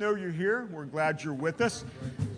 [0.00, 0.66] know you're here.
[0.72, 1.84] We're glad you're with us.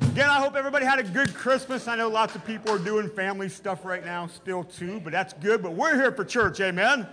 [0.01, 1.87] Again, I hope everybody had a good Christmas.
[1.87, 5.33] I know lots of people are doing family stuff right now still too, but that's
[5.35, 5.63] good.
[5.63, 7.07] But we're here for church, amen?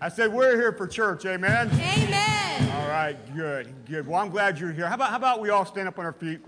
[0.00, 1.70] I said we're here for church, amen?
[1.72, 2.70] Amen.
[2.76, 4.06] All right, good, good.
[4.06, 4.86] Well, I'm glad you're here.
[4.86, 6.38] How about, how about we all stand up on our feet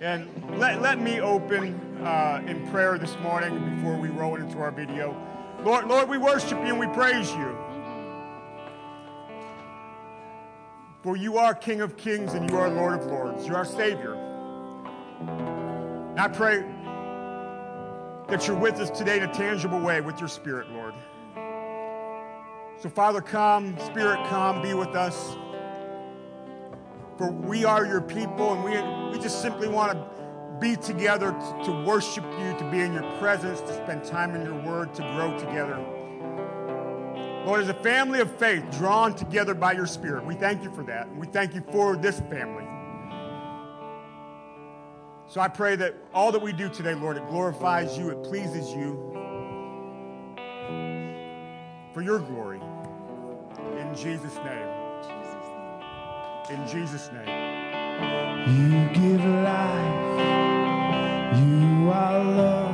[0.00, 0.28] and
[0.58, 1.74] let, let me open
[2.04, 5.16] uh, in prayer this morning before we roll into our video.
[5.62, 7.56] Lord, Lord, we worship you and we praise you.
[11.02, 13.44] For you are King of kings and you are Lord of lords.
[13.44, 14.14] You're our Savior.
[16.10, 16.64] And I pray
[18.28, 20.94] that you're with us today in a tangible way with your Spirit, Lord.
[22.78, 25.36] So, Father, come, Spirit, come, be with us.
[27.18, 28.70] For we are your people, and we,
[29.12, 33.18] we just simply want to be together to, to worship you, to be in your
[33.18, 35.84] presence, to spend time in your word, to grow together.
[37.44, 40.82] Lord, as a family of faith drawn together by your Spirit, we thank you for
[40.84, 41.08] that.
[41.08, 42.64] And we thank you for this family.
[45.26, 48.70] So I pray that all that we do today, Lord, it glorifies you, it pleases
[48.72, 49.10] you
[51.92, 52.60] for your glory.
[53.78, 54.68] In Jesus' name.
[56.50, 57.52] In Jesus' name.
[58.48, 60.18] You give life,
[61.38, 62.71] you are love,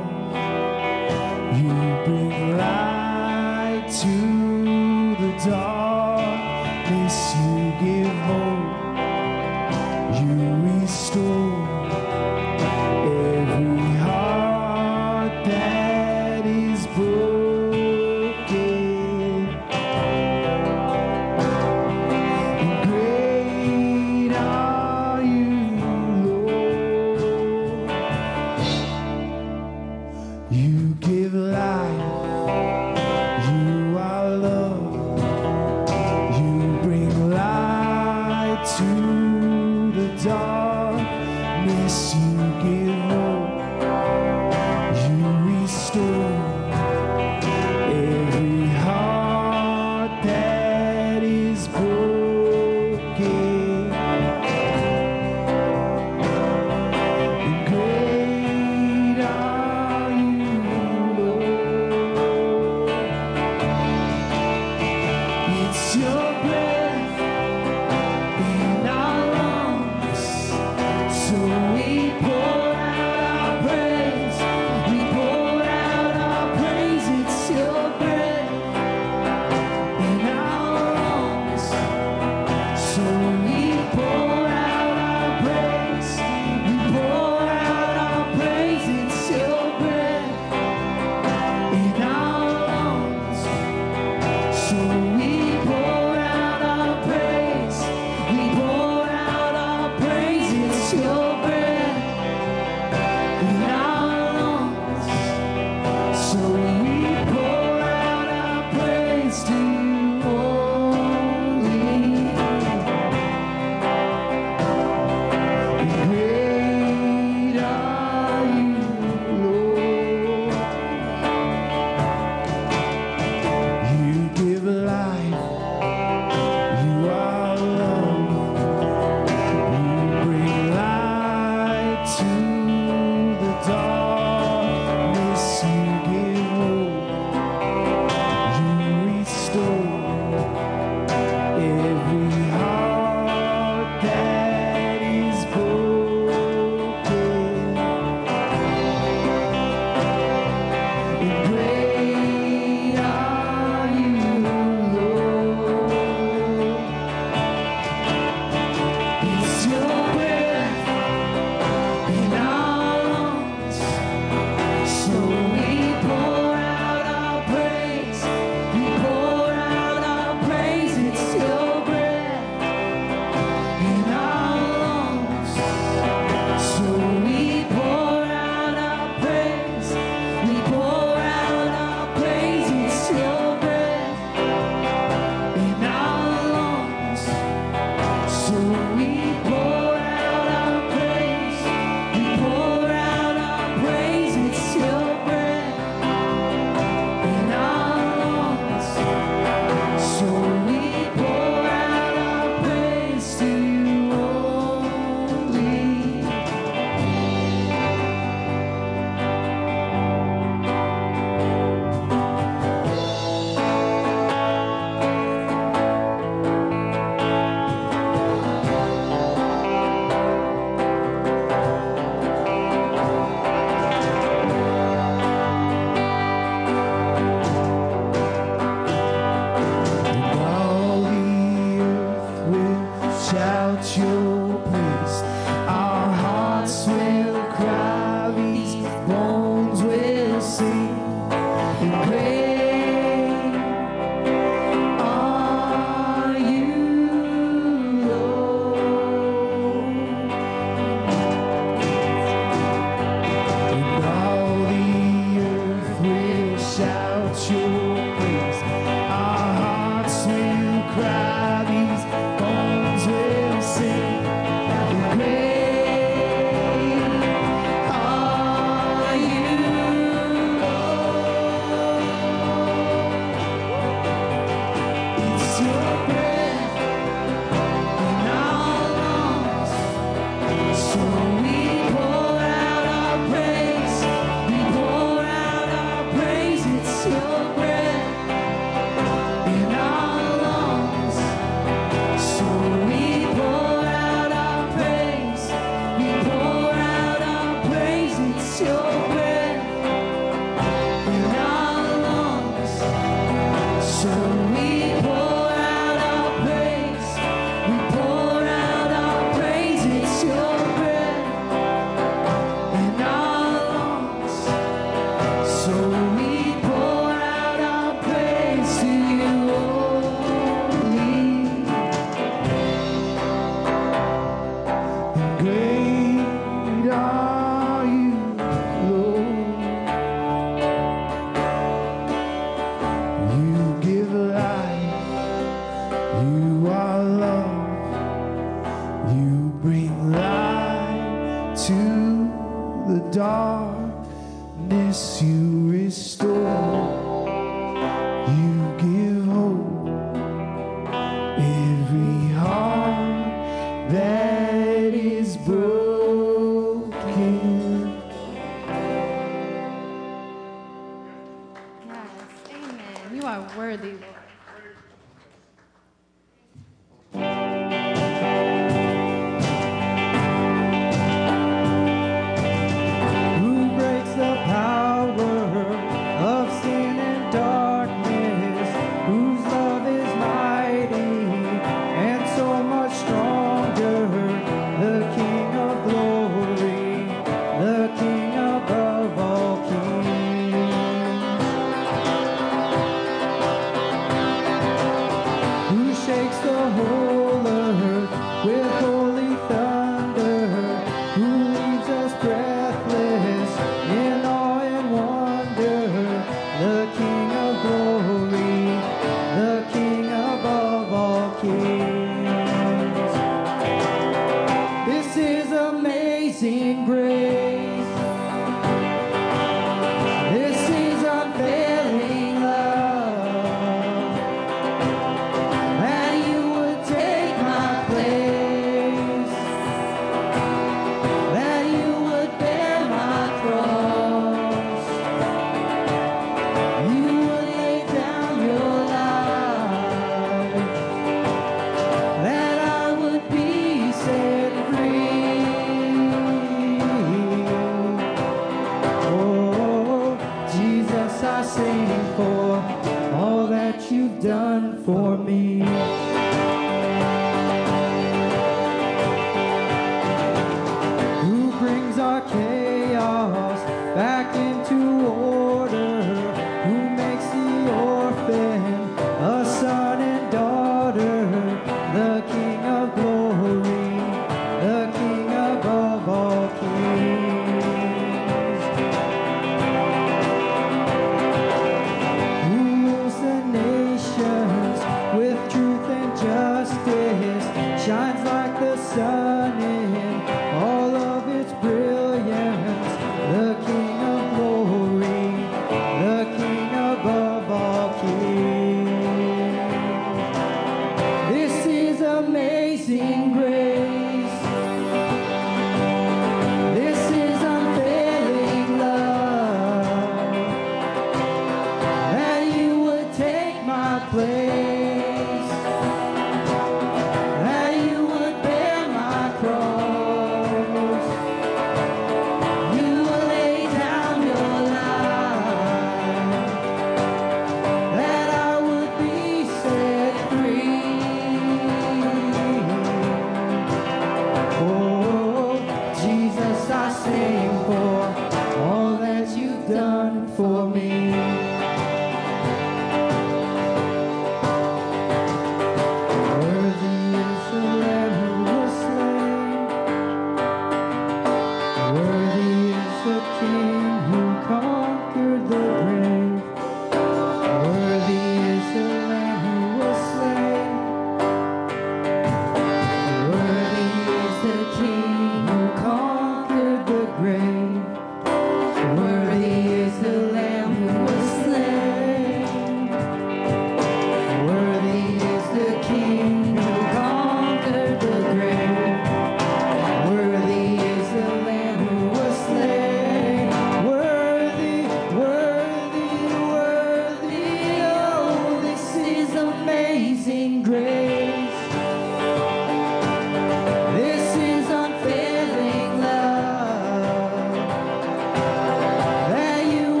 [353.89, 354.18] that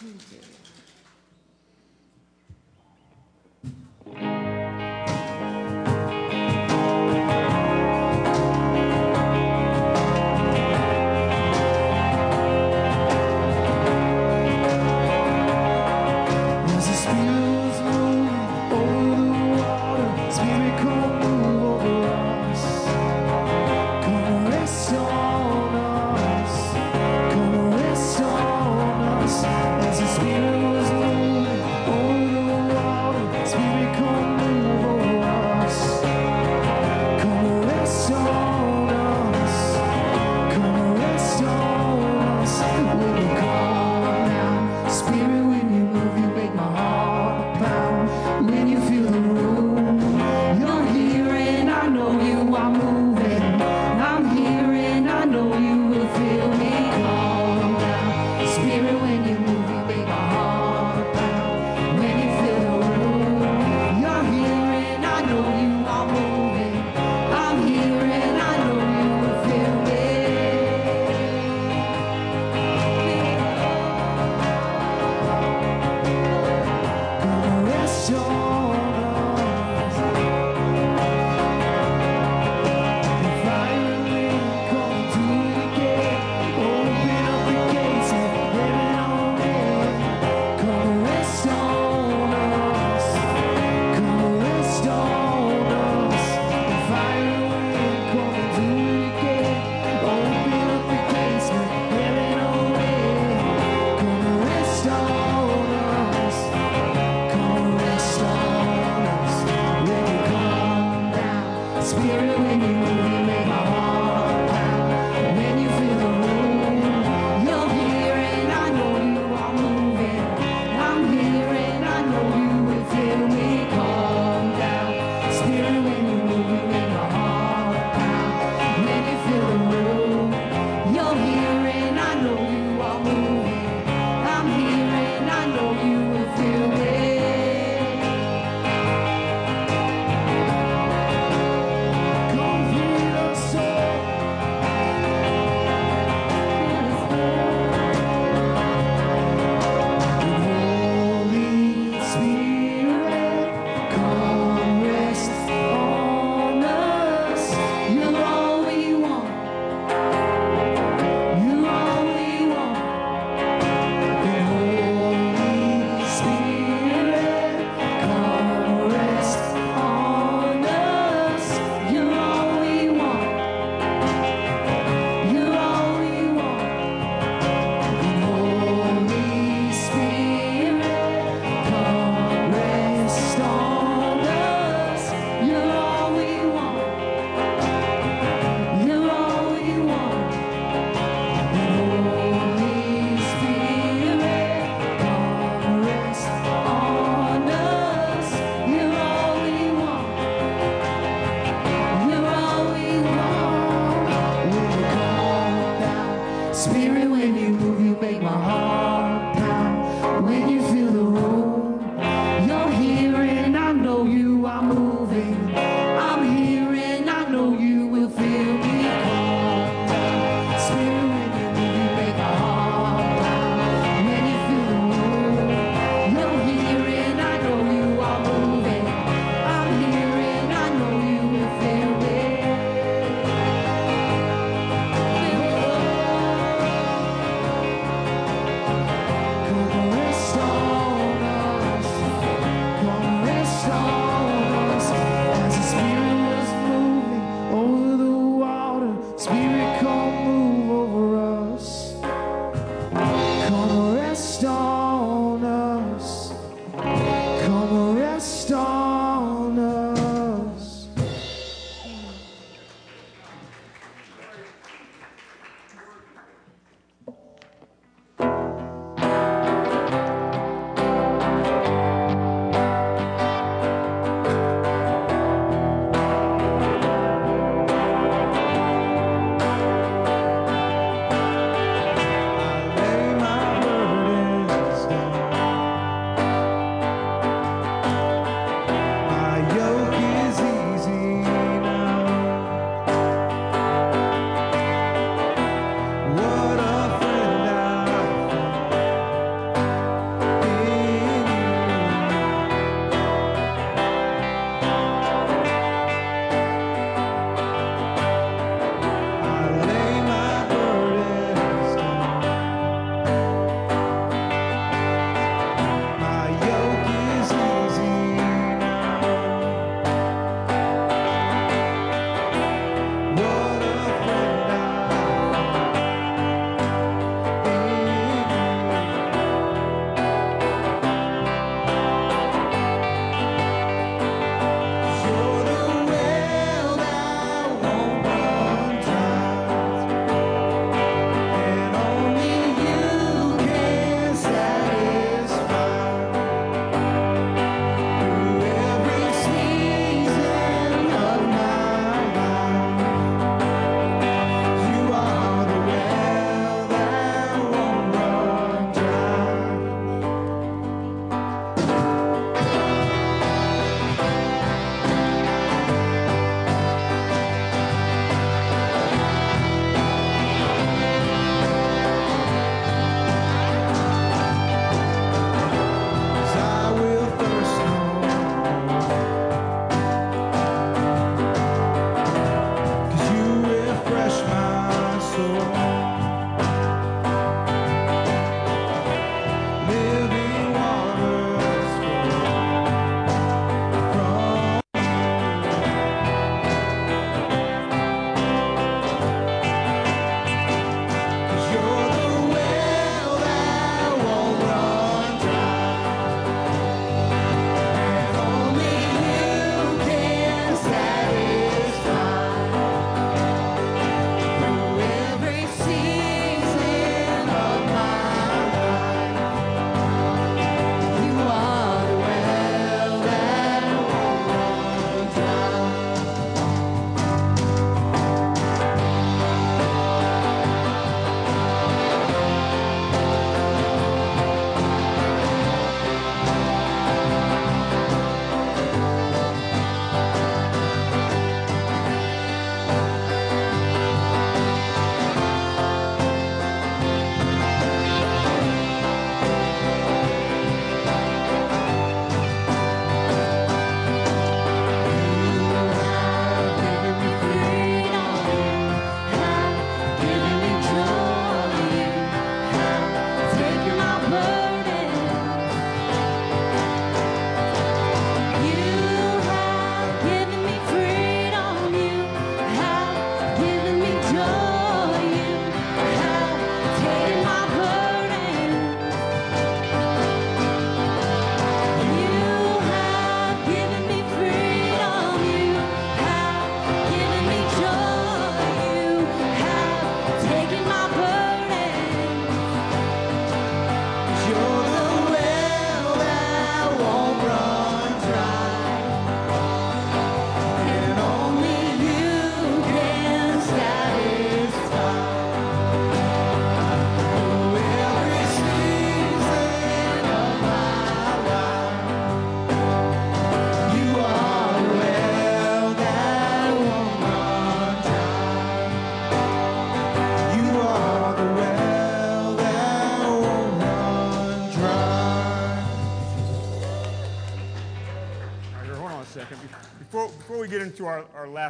[0.00, 0.59] June 30th.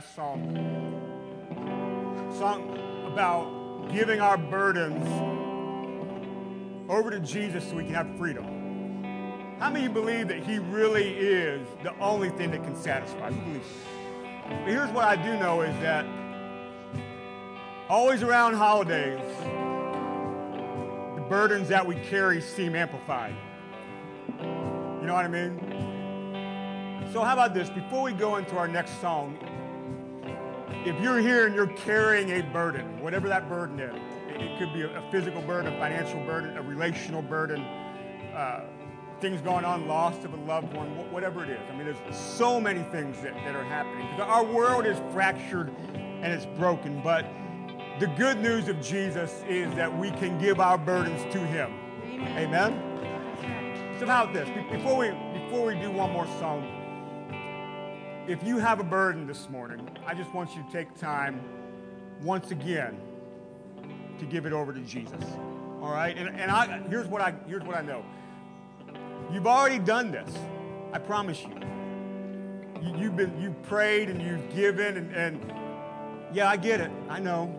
[0.00, 0.56] Last song,
[2.38, 5.06] song about giving our burdens
[6.88, 9.58] over to Jesus so we can have freedom.
[9.58, 13.28] How many believe that He really is the only thing that can satisfy?
[13.28, 16.06] But here's what I do know is that
[17.90, 19.20] always around holidays,
[21.14, 23.36] the burdens that we carry seem amplified.
[24.38, 25.58] You know what I mean?
[27.12, 27.68] So, how about this?
[27.68, 29.36] Before we go into our next song,
[30.84, 33.94] if you're here and you're carrying a burden, whatever that burden is,
[34.28, 37.60] it, could be a, a physical burden, a financial burden, a relational burden,
[38.34, 38.64] uh,
[39.20, 41.60] things going on, loss of a loved one, whatever it is.
[41.68, 44.06] I mean, there's so many things that, that are happening.
[44.20, 47.26] Our world is fractured and it's broken, but
[47.98, 51.70] the good news of Jesus is that we can give our burdens to Him.
[52.04, 52.72] Amen.
[52.72, 53.96] Amen?
[53.98, 54.48] So how about this?
[54.70, 56.79] Before we before we do one more song,
[58.30, 61.40] if you have a burden this morning, I just want you to take time
[62.22, 62.96] once again
[64.20, 65.24] to give it over to Jesus.
[65.82, 66.16] All right?
[66.16, 68.04] And, and I here's what I here's what I know.
[69.32, 70.30] You've already done this.
[70.92, 71.54] I promise you.
[72.80, 75.52] you you've been you've prayed and you've given and, and
[76.32, 76.90] yeah, I get it.
[77.08, 77.52] I know.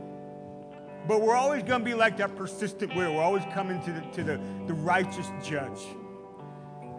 [1.05, 3.15] But we're always going to be like that persistent widow.
[3.15, 5.79] We're always coming to the, to the, the righteous judge.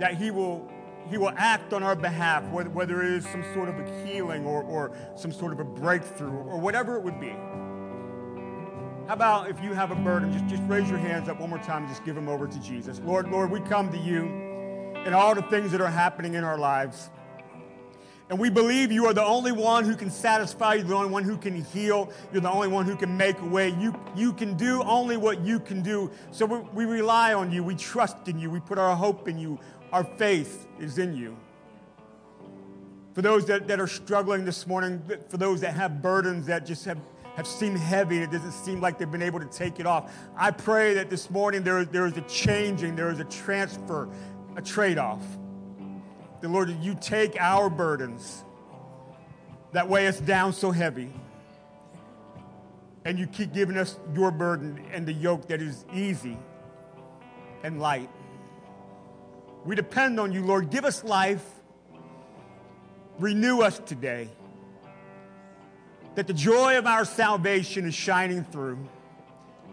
[0.00, 0.68] That he will,
[1.10, 4.46] he will act on our behalf, whether, whether it is some sort of a healing
[4.46, 7.34] or, or some sort of a breakthrough or whatever it would be.
[9.08, 11.58] How about if you have a burden, just, just raise your hands up one more
[11.58, 13.00] time and just give them over to Jesus.
[13.04, 14.26] Lord, Lord, we come to you
[15.04, 17.10] and all the things that are happening in our lives.
[18.30, 21.24] And we believe you are the only one who can satisfy, you're the only one
[21.24, 23.70] who can heal, you're the only one who can make a way.
[23.78, 26.10] You, you can do only what you can do.
[26.30, 29.36] So we, we rely on you, we trust in you, we put our hope in
[29.36, 29.58] you,
[29.92, 31.37] our faith is in you.
[33.14, 36.85] For those that, that are struggling this morning, for those that have burdens that just
[36.87, 36.98] have,
[37.37, 40.12] have seemed heavy, it doesn't seem like they've been able to take it off.
[40.37, 44.09] I pray that this morning there, there is a changing, there is a transfer,
[44.57, 45.20] a trade off
[46.42, 48.44] the Lord, you take our burdens
[49.70, 51.09] that weigh us down so heavy,
[53.05, 56.37] and you keep giving us your burden and the yoke that is easy
[57.62, 58.11] and light.
[59.64, 60.70] We depend on you, Lord.
[60.70, 61.44] Give us life.
[63.18, 64.29] Renew us today.
[66.14, 68.79] That the joy of our salvation is shining through.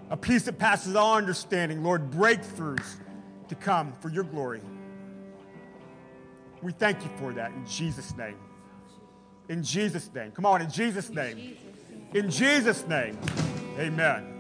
[0.10, 2.98] A peace that passes all understanding, Lord, breakthroughs
[3.50, 4.62] to come for your glory.
[6.62, 8.38] We thank you for that in Jesus' name.
[9.50, 10.32] In Jesus' name.
[10.32, 11.58] Come on, in Jesus' name.
[12.14, 13.18] In Jesus' name.
[13.78, 14.39] Amen.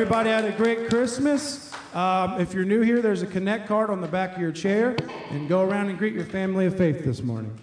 [0.00, 1.74] Everybody had a great Christmas.
[1.92, 4.96] Um, if you're new here, there's a Connect card on the back of your chair,
[5.28, 7.54] and go around and greet your family of faith this morning.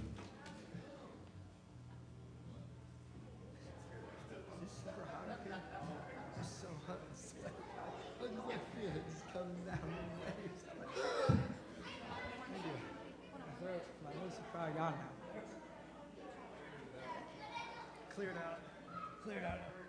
[18.16, 18.60] Cleared out.
[19.24, 19.87] Cleared out.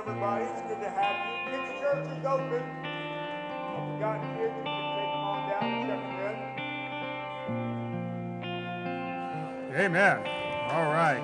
[0.00, 0.44] Everybody.
[0.44, 1.58] It's good to have you.
[1.58, 2.62] Kids Church is open.
[3.76, 6.16] If you got kids, you can take them on down and check them
[9.68, 9.76] in.
[9.76, 10.16] Amen.
[10.70, 11.22] All right.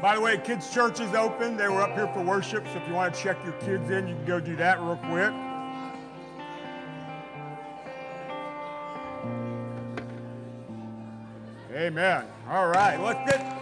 [0.00, 1.58] By the way, Kids Church is open.
[1.58, 4.08] They were up here for worship, so if you want to check your kids in,
[4.08, 5.47] you can go do that real quick.
[11.98, 12.26] Amen.
[12.48, 13.60] All right, let's get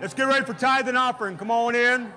[0.00, 1.36] let's get ready for tithe and offering.
[1.36, 2.10] Come on in.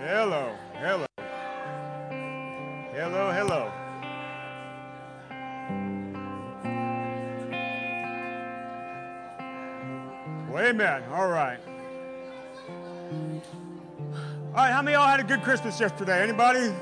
[0.00, 1.06] Hello, hello,
[2.90, 3.72] hello, hello.
[10.50, 11.04] Well, amen.
[11.12, 11.60] All right.
[14.48, 16.20] All right, how many of y'all had a good Christmas yesterday?
[16.20, 16.72] Anybody?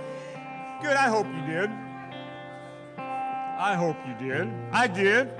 [0.85, 1.71] Good, I hope you did.
[2.99, 4.53] I hope you did.
[4.71, 5.31] I did.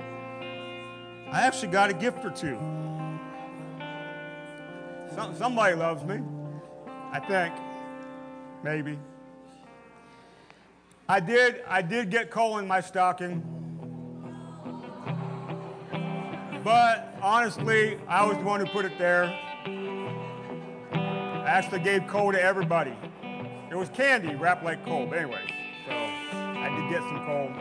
[1.31, 2.57] I actually got a gift or two.
[5.13, 6.19] Some, somebody loves me.
[7.11, 7.53] I think.
[8.63, 8.97] Maybe.
[11.07, 13.43] I did I did get coal in my stocking.
[16.63, 19.25] But honestly, I was the one who put it there.
[19.65, 22.95] I actually gave coal to everybody.
[23.75, 25.41] It was candy wrapped like coal, but anyway.
[25.85, 27.51] So I did get some coal.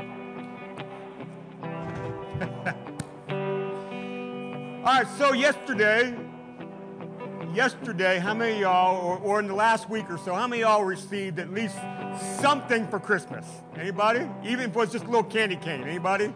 [4.86, 6.16] All right, so yesterday,
[7.52, 10.84] yesterday, how many y'all, or, or in the last week or so, how many y'all
[10.84, 11.74] received at least
[12.40, 13.44] something for Christmas?
[13.76, 14.20] Anybody?
[14.44, 15.82] Even if it was just a little candy cane.
[15.82, 16.32] Anybody?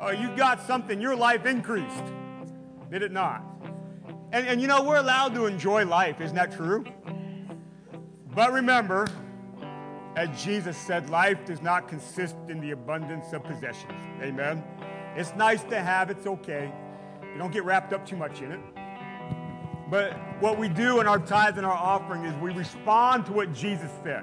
[0.00, 1.00] Oh, you got something.
[1.00, 2.02] Your life increased.
[2.90, 3.44] Did it not?
[4.32, 6.20] And, and you know, we're allowed to enjoy life.
[6.20, 6.84] Isn't that true?
[8.38, 9.08] But remember,
[10.14, 14.00] as Jesus said, life does not consist in the abundance of possessions.
[14.22, 14.62] Amen?
[15.16, 16.72] It's nice to have, it's okay.
[17.20, 18.60] You don't get wrapped up too much in it.
[19.90, 23.52] But what we do in our tithes and our offering is we respond to what
[23.52, 24.22] Jesus said.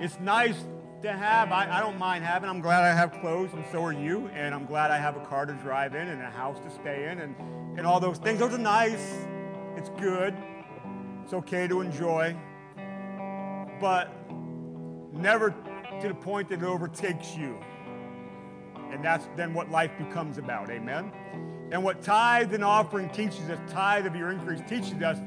[0.00, 0.56] It's nice
[1.02, 1.52] to have.
[1.52, 2.48] I, I don't mind having.
[2.48, 4.28] I'm glad I have clothes, and so are you.
[4.28, 7.10] And I'm glad I have a car to drive in and a house to stay
[7.10, 7.36] in and,
[7.76, 8.38] and all those things.
[8.38, 9.12] Those are nice.
[9.76, 10.34] It's good.
[11.28, 12.34] It's okay to enjoy.
[13.82, 14.10] But
[15.12, 15.50] never
[16.00, 17.58] to the point that it overtakes you.
[18.90, 20.70] And that's then what life becomes about.
[20.70, 21.12] Amen.
[21.70, 25.18] And what tithe and offering teaches us, tithe of your increase teaches us,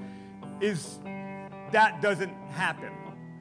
[0.60, 0.98] is
[1.72, 2.92] that doesn't happen.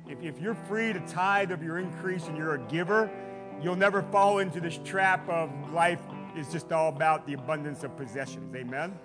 [0.06, 3.10] If, if you're free to tithe of your increase and you're a giver,
[3.62, 6.02] you'll never fall into this trap of life
[6.36, 8.54] is just all about the abundance of possessions.
[8.54, 8.98] Amen.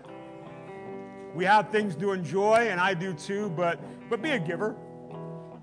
[1.35, 3.77] We have things to enjoy, and I do too, but,
[4.09, 4.75] but be a giver.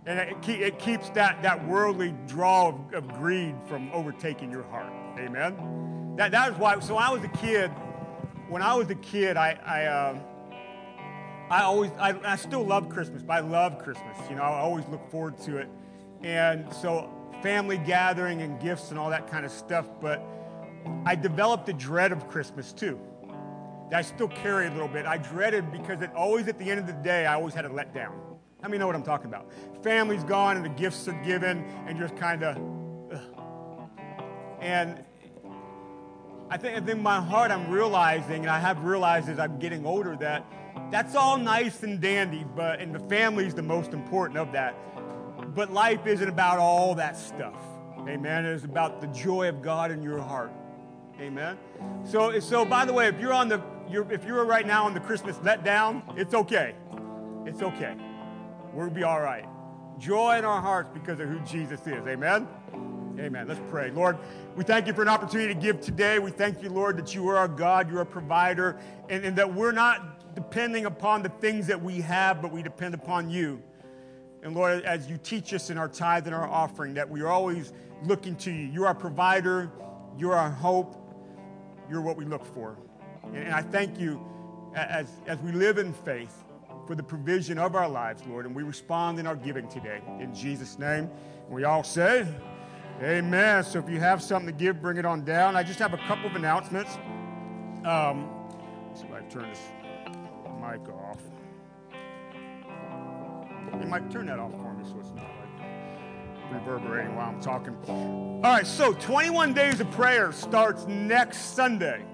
[0.05, 4.93] And it, it keeps that, that worldly draw of, of greed from overtaking your heart.
[5.19, 6.15] Amen.
[6.17, 7.69] That, that is why, so when I was a kid,
[8.49, 10.19] when I was a kid, I, I, uh,
[11.51, 14.19] I always, I, I still love Christmas, but I love Christmas.
[14.29, 15.69] You know, I always look forward to it.
[16.23, 17.11] And so
[17.43, 20.23] family gathering and gifts and all that kind of stuff, but
[21.07, 23.01] I developed a dread of Christmas too.
[23.93, 25.07] I still carry a little bit.
[25.07, 27.73] I dreaded because it always at the end of the day, I always had to
[27.73, 28.19] let down.
[28.63, 29.53] How many know what I'm talking about?
[29.83, 32.57] Family's gone and the gifts are given, and just kind of,
[34.61, 35.05] and
[36.49, 40.17] I think in my heart I'm realizing, and I have realized as I'm getting older,
[40.17, 40.47] that
[40.91, 44.77] that's all nice and dandy, but and the family's the most important of that.
[45.55, 47.61] But life isn't about all that stuff.
[48.09, 48.47] Amen.
[48.47, 50.53] It is about the joy of God in your heart.
[51.21, 51.59] Amen.
[52.05, 54.95] So, so by the way, if you're on the, you're, if you're right now on
[54.95, 56.75] the Christmas letdown, it's okay.
[57.47, 57.97] It's okay.
[58.73, 59.47] We'll be all right.
[59.99, 62.07] Joy in our hearts because of who Jesus is.
[62.07, 62.49] Amen.
[63.19, 63.47] Amen.
[63.47, 63.91] Let's pray.
[63.91, 64.19] Lord,
[64.57, 66.19] we thank you for an opportunity to give today.
[66.19, 68.79] We thank you, Lord, that you are our God, you're a provider,
[69.11, 72.95] and, and that we're not depending upon the things that we have, but we depend
[72.95, 73.63] upon you.
[74.43, 77.29] And Lord, as you teach us in our tithe and our offering, that we are
[77.29, 77.73] always
[78.05, 78.67] looking to you.
[78.67, 79.71] You're our provider,
[80.19, 80.97] you're our hope,
[81.89, 82.79] you're what we look for.
[83.35, 84.21] And, I thank you
[84.75, 86.45] as, as we live in faith
[86.87, 90.01] for the provision of our lives, Lord, and we respond in our giving today.
[90.21, 91.11] In Jesus' name,
[91.49, 92.27] we all say,
[93.03, 93.65] Amen.
[93.65, 95.57] So if you have something to give, bring it on down.
[95.57, 96.97] I just have a couple of announcements.
[97.85, 98.31] Um,
[98.95, 99.61] see if I turn this
[100.61, 101.19] mic off.
[103.81, 107.77] You might turn that off for me so it's not like reverberating while I'm talking.
[107.89, 112.05] All right, so 21 Days of Prayer starts next Sunday.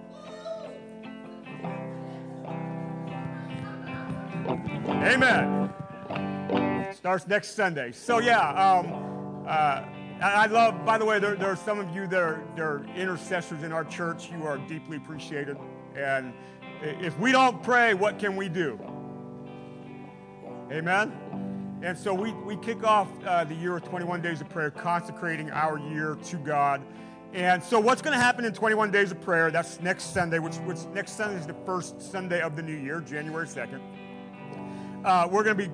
[5.00, 5.72] Amen.
[6.92, 7.92] Starts next Sunday.
[7.92, 9.84] So, yeah, um, uh,
[10.20, 12.84] I love, by the way, there, there, are some of you that are, that are
[12.96, 14.28] intercessors in our church.
[14.28, 15.56] You are deeply appreciated.
[15.94, 16.32] And
[16.82, 18.76] if we don't pray, what can we do?
[20.72, 21.78] Amen?
[21.80, 25.52] And so we, we kick off uh, the year of 21 days of prayer, consecrating
[25.52, 26.82] our year to God.
[27.32, 30.56] And so what's going to happen in 21 days of prayer, that's next Sunday, which,
[30.56, 33.80] which next Sunday is the first Sunday of the new year, January 2nd.
[35.08, 35.72] Uh, we're going to be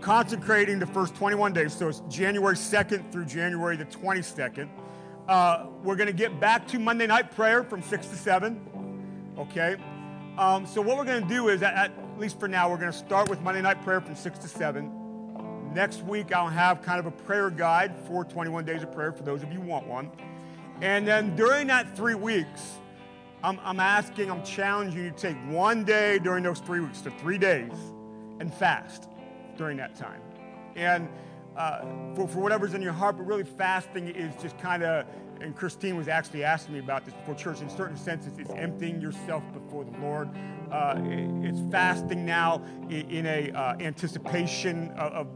[0.00, 1.74] consecrating the first 21 days.
[1.74, 4.68] So it's January 2nd through January the 22nd.
[5.26, 9.34] Uh, we're going to get back to Monday night prayer from 6 to 7.
[9.36, 9.74] Okay?
[10.38, 12.92] Um, so what we're going to do is, at, at least for now, we're going
[12.92, 15.72] to start with Monday night prayer from 6 to 7.
[15.74, 19.24] Next week, I'll have kind of a prayer guide for 21 days of prayer for
[19.24, 20.12] those of you who want one.
[20.80, 22.78] And then during that three weeks,
[23.42, 27.10] I'm, I'm asking, I'm challenging you to take one day during those three weeks, to
[27.18, 27.72] three days,
[28.40, 29.08] and fast
[29.56, 30.20] during that time.
[30.74, 31.08] And
[31.56, 31.80] uh,
[32.14, 35.06] for, for whatever's in your heart, but really fasting is just kind of,
[35.40, 37.60] and Christine was actually asking me about this before church.
[37.60, 40.28] In certain senses, it's emptying yourself before the Lord.
[40.70, 45.26] Uh, it, it's fasting now in, in a uh, anticipation of, of,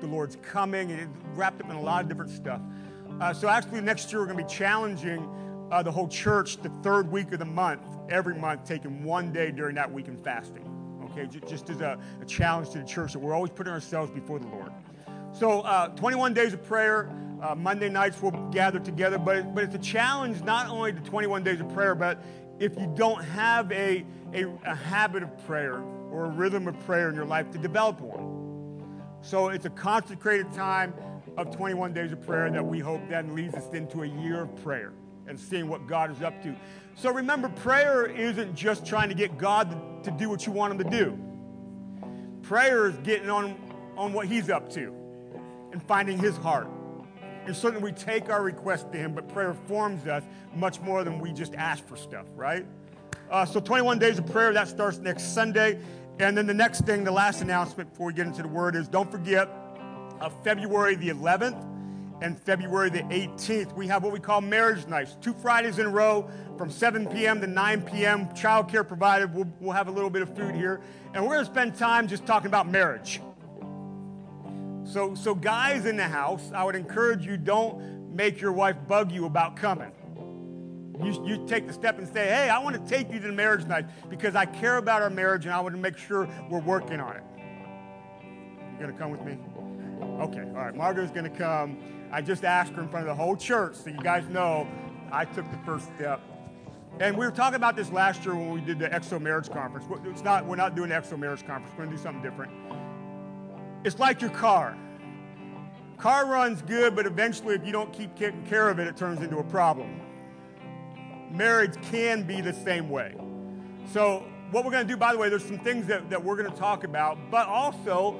[0.00, 0.88] the Lord's coming.
[0.88, 2.62] It's wrapped up in a lot of different stuff.
[3.20, 5.28] Uh, so actually, next year we're going to be challenging
[5.70, 9.50] uh, the whole church the third week of the month, every month, taking one day
[9.50, 10.69] during that week in fasting
[11.10, 11.26] okay?
[11.26, 14.46] Just as a, a, challenge to the church that we're always putting ourselves before the
[14.48, 14.72] Lord.
[15.32, 17.10] So, uh, 21 days of prayer.
[17.42, 21.42] Uh, Monday nights we'll gather together, but, but it's a challenge not only to 21
[21.42, 22.22] days of prayer, but
[22.58, 24.04] if you don't have a,
[24.34, 25.80] a, a habit of prayer
[26.10, 29.00] or a rhythm of prayer in your life, to develop one.
[29.22, 30.92] So, it's a consecrated time
[31.38, 34.62] of 21 days of prayer that we hope then leads us into a year of
[34.62, 34.92] prayer
[35.26, 36.54] and seeing what God is up to.
[37.00, 40.90] So remember, prayer isn't just trying to get God to do what you want him
[40.90, 41.18] to do.
[42.42, 43.56] Prayer is getting on,
[43.96, 44.94] on what he's up to
[45.72, 46.68] and finding his heart.
[47.46, 50.24] And certainly we take our request to him, but prayer forms us
[50.54, 52.66] much more than we just ask for stuff, right?
[53.30, 55.78] Uh, so 21 days of prayer, that starts next Sunday.
[56.18, 58.88] And then the next thing, the last announcement before we get into the word is
[58.88, 59.48] don't forget
[60.20, 61.69] uh, February the 11th
[62.20, 65.16] and February the 18th, we have what we call marriage nights.
[65.20, 67.40] Two Fridays in a row from 7 p.m.
[67.40, 68.26] to 9 p.m.
[68.28, 69.34] Childcare provided.
[69.34, 70.80] We'll, we'll have a little bit of food here.
[71.14, 73.20] And we're going to spend time just talking about marriage.
[74.84, 79.12] So, so, guys in the house, I would encourage you don't make your wife bug
[79.12, 79.92] you about coming.
[81.02, 83.32] You, you take the step and say, hey, I want to take you to the
[83.32, 86.60] marriage night because I care about our marriage and I want to make sure we're
[86.60, 87.22] working on it.
[88.72, 89.38] You going to come with me?
[90.02, 90.74] Okay, all right.
[90.74, 91.78] Margot's going to come.
[92.12, 94.66] I just asked her in front of the whole church so you guys know
[95.12, 96.20] I took the first step.
[96.98, 99.86] And we were talking about this last year when we did the XO Marriage Conference.
[100.04, 101.70] It's not, we're not doing the XO Marriage Conference.
[101.72, 102.52] We're going to do something different.
[103.84, 104.76] It's like your car.
[105.96, 109.22] Car runs good, but eventually, if you don't keep taking care of it, it turns
[109.22, 110.00] into a problem.
[111.30, 113.14] Marriage can be the same way.
[113.92, 116.36] So, what we're going to do, by the way, there's some things that, that we're
[116.36, 118.18] going to talk about, but also,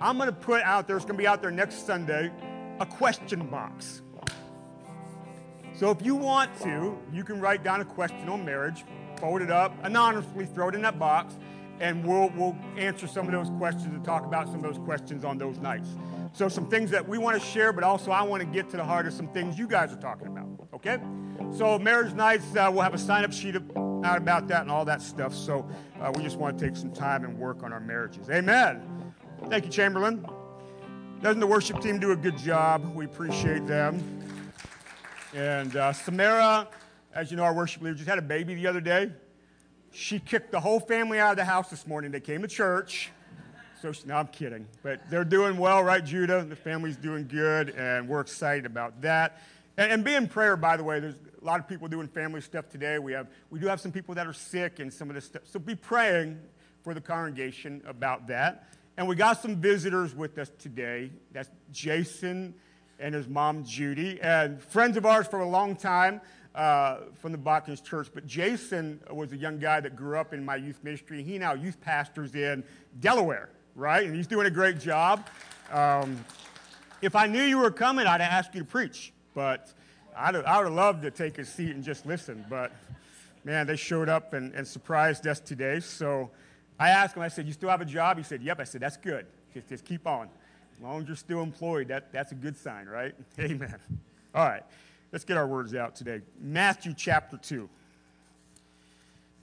[0.00, 2.30] I'm going to put out there, it's going to be out there next Sunday,
[2.80, 4.02] a question box.
[5.74, 8.84] So, if you want to, you can write down a question on marriage,
[9.18, 11.36] fold it up, anonymously throw it in that box,
[11.80, 15.24] and we'll, we'll answer some of those questions and talk about some of those questions
[15.24, 15.88] on those nights.
[16.32, 18.76] So, some things that we want to share, but also I want to get to
[18.76, 20.98] the heart of some things you guys are talking about, okay?
[21.52, 24.84] So, marriage nights, uh, we'll have a sign up sheet out about that and all
[24.84, 25.34] that stuff.
[25.34, 25.68] So,
[26.00, 28.30] uh, we just want to take some time and work on our marriages.
[28.30, 29.12] Amen.
[29.48, 30.24] Thank you, Chamberlain.
[31.24, 32.94] Doesn't the worship team do a good job?
[32.94, 34.20] We appreciate them.
[35.32, 36.68] And uh, Samara,
[37.14, 39.10] as you know, our worship leader just had a baby the other day.
[39.90, 42.10] She kicked the whole family out of the house this morning.
[42.10, 43.10] They came to church.
[43.80, 44.66] So, she, no, I'm kidding.
[44.82, 46.44] But they're doing well, right, Judah?
[46.44, 49.40] The family's doing good, and we're excited about that.
[49.78, 51.00] And, and be in prayer, by the way.
[51.00, 52.98] There's a lot of people doing family stuff today.
[52.98, 55.44] We, have, we do have some people that are sick and some of this stuff.
[55.46, 56.38] So be praying
[56.82, 58.68] for the congregation about that.
[58.96, 61.10] And we got some visitors with us today.
[61.32, 62.54] That's Jason
[63.00, 66.20] and his mom, Judy, and friends of ours for a long time
[66.54, 68.08] uh, from the Botkin's Church.
[68.14, 71.24] But Jason was a young guy that grew up in my youth ministry.
[71.24, 72.62] He now youth pastors in
[73.00, 74.06] Delaware, right?
[74.06, 75.26] And he's doing a great job.
[75.72, 76.24] Um,
[77.02, 79.12] if I knew you were coming, I'd ask you to preach.
[79.34, 79.72] But
[80.16, 82.44] I'd, I would have loved to take a seat and just listen.
[82.48, 82.70] But
[83.42, 85.80] man, they showed up and, and surprised us today.
[85.80, 86.30] So
[86.78, 88.16] I asked him, I said, You still have a job?
[88.16, 88.60] He said, Yep.
[88.60, 89.26] I said, That's good.
[89.52, 90.28] Just, just keep on.
[90.74, 93.14] As long as you're still employed, that, that's a good sign, right?
[93.38, 93.76] Amen.
[94.34, 94.64] All right,
[95.12, 96.20] let's get our words out today.
[96.40, 97.68] Matthew chapter 2.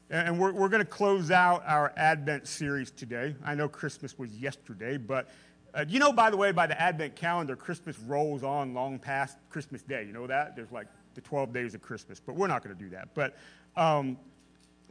[0.10, 3.34] And we're, we're going to close out our Advent series today.
[3.46, 5.30] I know Christmas was yesterday, but
[5.74, 9.38] uh, you know, by the way, by the Advent calendar, Christmas rolls on long past
[9.50, 10.04] Christmas Day.
[10.06, 10.54] You know that?
[10.58, 13.10] There's like the 12 days of Christmas, but we're not going to do that.
[13.14, 13.38] But
[13.78, 14.18] um,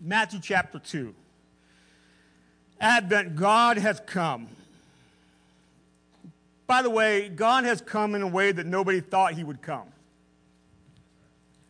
[0.00, 1.14] Matthew chapter 2.
[2.80, 4.48] Advent, God has come.
[6.66, 9.88] By the way, God has come in a way that nobody thought he would come.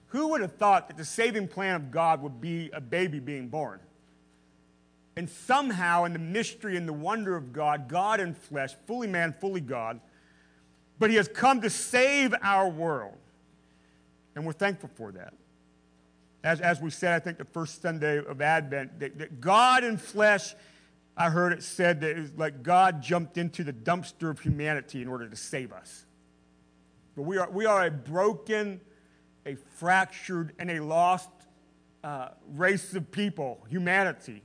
[0.08, 3.48] Who would have thought that the saving plan of God would be a baby being
[3.48, 3.80] born?
[5.16, 9.34] And somehow, in the mystery and the wonder of God, God in flesh, fully man,
[9.40, 10.00] fully God,
[10.98, 13.16] but he has come to save our world.
[14.34, 15.34] And we're thankful for that.
[16.42, 19.96] As, as we said, I think the first Sunday of Advent, that, that God in
[19.96, 20.54] flesh
[21.16, 25.02] I heard it said that it was like God jumped into the dumpster of humanity
[25.02, 26.06] in order to save us.
[27.16, 28.80] But we are, we are a broken,
[29.44, 31.28] a fractured, and a lost
[32.02, 34.42] uh, race of people, humanity,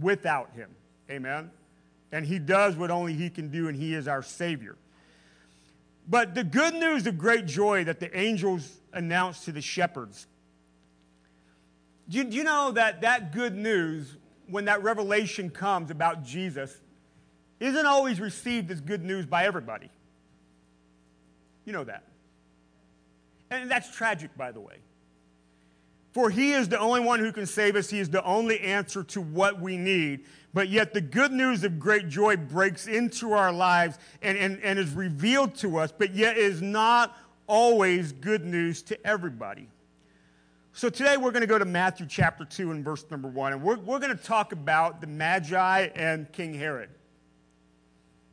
[0.00, 0.70] without Him.
[1.10, 1.50] Amen?
[2.10, 4.76] And He does what only He can do, and He is our Savior.
[6.08, 10.26] But the good news of great joy that the angels announced to the shepherds.
[12.08, 14.16] Do you, do you know that that good news
[14.48, 16.80] when that revelation comes about Jesus
[17.60, 19.90] isn't always received as good news by everybody.
[21.64, 22.04] You know that.
[23.50, 24.76] And that's tragic, by the way.
[26.12, 27.90] For he is the only one who can save us.
[27.90, 30.24] He is the only answer to what we need.
[30.54, 34.78] But yet, the good news of great joy breaks into our lives and, and, and
[34.78, 37.14] is revealed to us, but yet is not
[37.46, 39.68] always good news to everybody.
[40.76, 43.62] So today we're going to go to Matthew chapter 2 and verse number 1, and
[43.62, 46.90] we're, we're going to talk about the Magi and King Herod.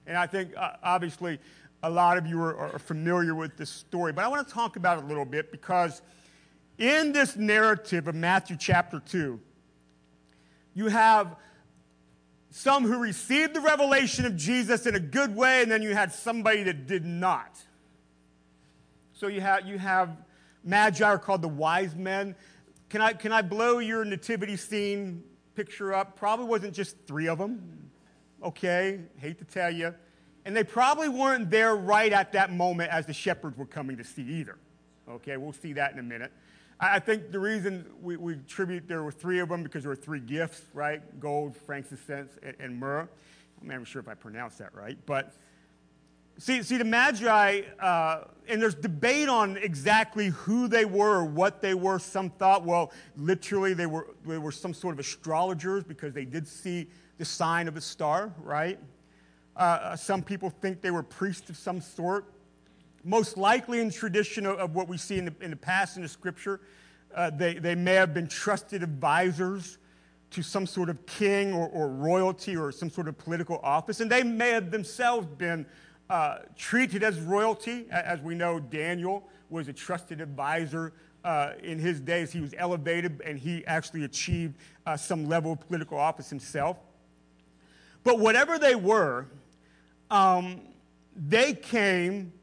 [0.06, 1.40] And I think, uh, obviously,
[1.84, 4.76] a lot of you are, are familiar with this story, but I want to talk
[4.76, 6.02] about it a little bit because
[6.78, 9.40] in this narrative of Matthew chapter 2,
[10.74, 11.38] you have
[12.50, 16.12] some who received the revelation of Jesus in a good way, and then you had
[16.12, 17.58] somebody that did not.
[19.14, 20.18] So you have, you have
[20.64, 22.36] Magi are called the wise men.
[22.90, 25.24] Can I, can I blow your nativity scene
[25.56, 26.16] picture up?
[26.16, 27.90] Probably wasn't just three of them.
[28.44, 29.94] Okay, hate to tell you.
[30.46, 34.04] And they probably weren't there right at that moment as the shepherds were coming to
[34.04, 34.58] see either.
[35.10, 36.32] Okay, we'll see that in a minute.
[36.80, 39.96] I think the reason we, we attribute there were three of them because there were
[39.96, 41.20] three gifts, right?
[41.20, 43.08] Gold, frankincense, and, and myrrh.
[43.62, 45.34] I'm not even sure if I pronounced that right, but
[46.40, 51.62] See, see the Magi, uh, and there's debate on exactly who they were or what
[51.62, 52.00] they were.
[52.00, 56.48] Some thought, well, literally they were, they were some sort of astrologers because they did
[56.48, 58.80] see the sign of a star, right?
[59.56, 62.26] Uh, some people think they were priests of some sort.
[63.04, 66.04] Most likely, in tradition of, of what we see in the, in the past in
[66.04, 66.62] the scripture,
[67.14, 69.78] uh, they, they may have been trusted advisors
[70.32, 74.10] to some sort of king or, or royalty or some sort of political office, and
[74.10, 75.66] they may have themselves been
[76.10, 77.86] uh, treated as royalty.
[77.90, 80.94] As we know, Daniel was a trusted advisor
[81.24, 82.32] uh, in his days.
[82.32, 86.78] He was elevated and he actually achieved uh, some level of political office himself.
[88.04, 89.28] But whatever they were,
[90.12, 90.62] um,
[91.16, 92.34] they came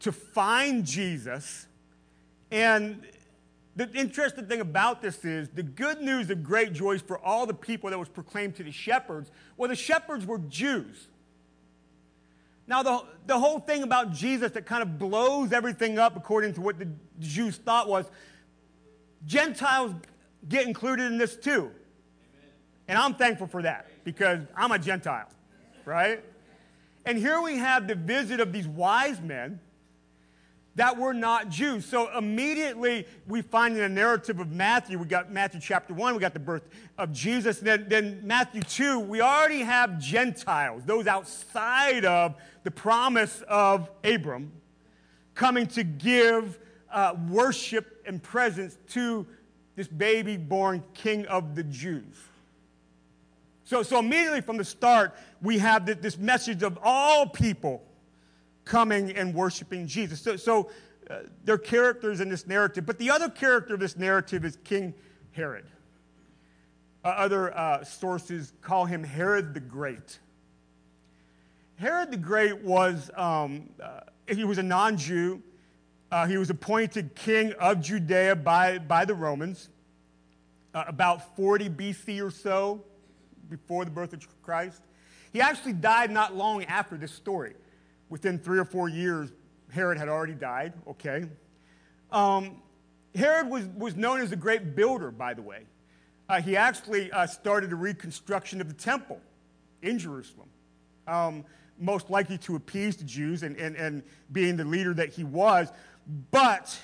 [0.00, 1.66] to find Jesus.
[2.50, 3.06] And
[3.76, 7.54] the interesting thing about this is the good news of great joy for all the
[7.54, 9.30] people that was proclaimed to the shepherds.
[9.56, 11.08] Well, the shepherds were Jews.
[12.66, 16.60] Now, the, the whole thing about Jesus that kind of blows everything up according to
[16.60, 16.88] what the
[17.18, 18.06] Jews thought was
[19.26, 19.94] Gentiles
[20.48, 21.70] get included in this too.
[22.88, 25.28] And I'm thankful for that because I'm a Gentile,
[25.84, 26.22] right?
[27.06, 29.60] And here we have the visit of these wise men
[30.76, 31.84] that were not Jews.
[31.84, 36.20] So immediately we find in the narrative of Matthew, we got Matthew chapter 1, we
[36.20, 37.60] got the birth of Jesus.
[37.60, 42.34] Then, then Matthew 2, we already have Gentiles, those outside of
[42.64, 44.52] the promise of Abram,
[45.34, 46.58] coming to give
[46.90, 49.26] uh, worship and presence to
[49.76, 52.16] this baby born king of the Jews.
[53.64, 57.82] So, so immediately from the start, we have th- this message of all people
[58.64, 60.20] coming and worshiping Jesus.
[60.20, 60.70] So, so
[61.10, 64.58] uh, there are characters in this narrative, but the other character of this narrative is
[64.64, 64.94] King
[65.32, 65.64] Herod.
[67.04, 70.18] Uh, other uh, sources call him Herod the Great.
[71.76, 75.42] Herod the Great was um, uh, he was a non-Jew.
[76.10, 79.68] Uh, he was appointed king of Judea by, by the Romans
[80.74, 82.84] uh, about 40 BC or so,
[83.48, 84.82] before the birth of Christ.
[85.32, 87.54] He actually died not long after this story.
[88.08, 89.32] Within three or four years,
[89.70, 91.24] Herod had already died, okay?
[92.12, 92.62] Um,
[93.14, 95.62] Herod was, was known as a great builder, by the way.
[96.28, 99.20] Uh, he actually uh, started a reconstruction of the temple
[99.82, 100.48] in Jerusalem,
[101.06, 101.44] um,
[101.78, 104.02] most likely to appease the Jews and, and, and
[104.32, 105.68] being the leader that he was.
[106.30, 106.78] But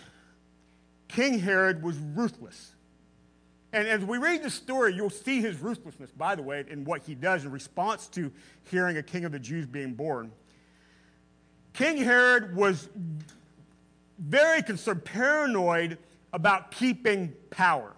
[1.09, 2.73] King Herod was ruthless.
[3.73, 7.03] And as we read the story, you'll see his ruthlessness, by the way, in what
[7.03, 8.33] he does in response to
[8.65, 10.33] hearing a king of the Jews being born.
[11.73, 12.89] King Herod was
[14.19, 15.99] very concerned, paranoid
[16.33, 17.93] about keeping power.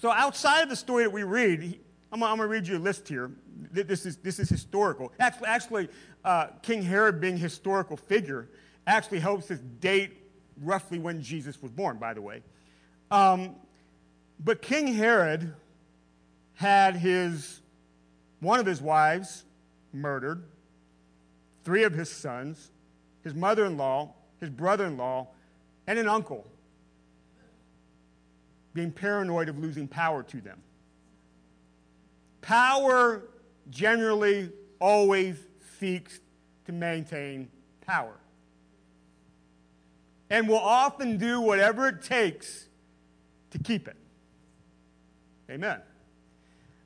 [0.00, 1.78] So, outside of the story that we read,
[2.12, 3.30] I'm, I'm going to read you a list here.
[3.74, 5.12] Th- This is, this is historical.
[5.18, 5.88] Actually, actually
[6.24, 8.48] uh, King Herod being a historical figure
[8.86, 10.16] actually helps us date
[10.62, 12.42] roughly when Jesus was born, by the way.
[13.10, 13.56] Um,
[14.42, 15.54] but King Herod
[16.54, 17.60] had his,
[18.40, 19.44] one of his wives
[19.92, 20.44] murdered,
[21.64, 22.70] three of his sons,
[23.22, 25.28] his mother in law, his brother in law,
[25.86, 26.46] and an uncle,
[28.72, 30.62] being paranoid of losing power to them.
[32.40, 33.22] Power
[33.70, 34.50] generally
[34.80, 35.36] always
[35.78, 36.20] seeks
[36.66, 37.48] to maintain
[37.80, 38.14] power
[40.30, 42.66] and will often do whatever it takes
[43.50, 43.96] to keep it.
[45.50, 45.80] Amen.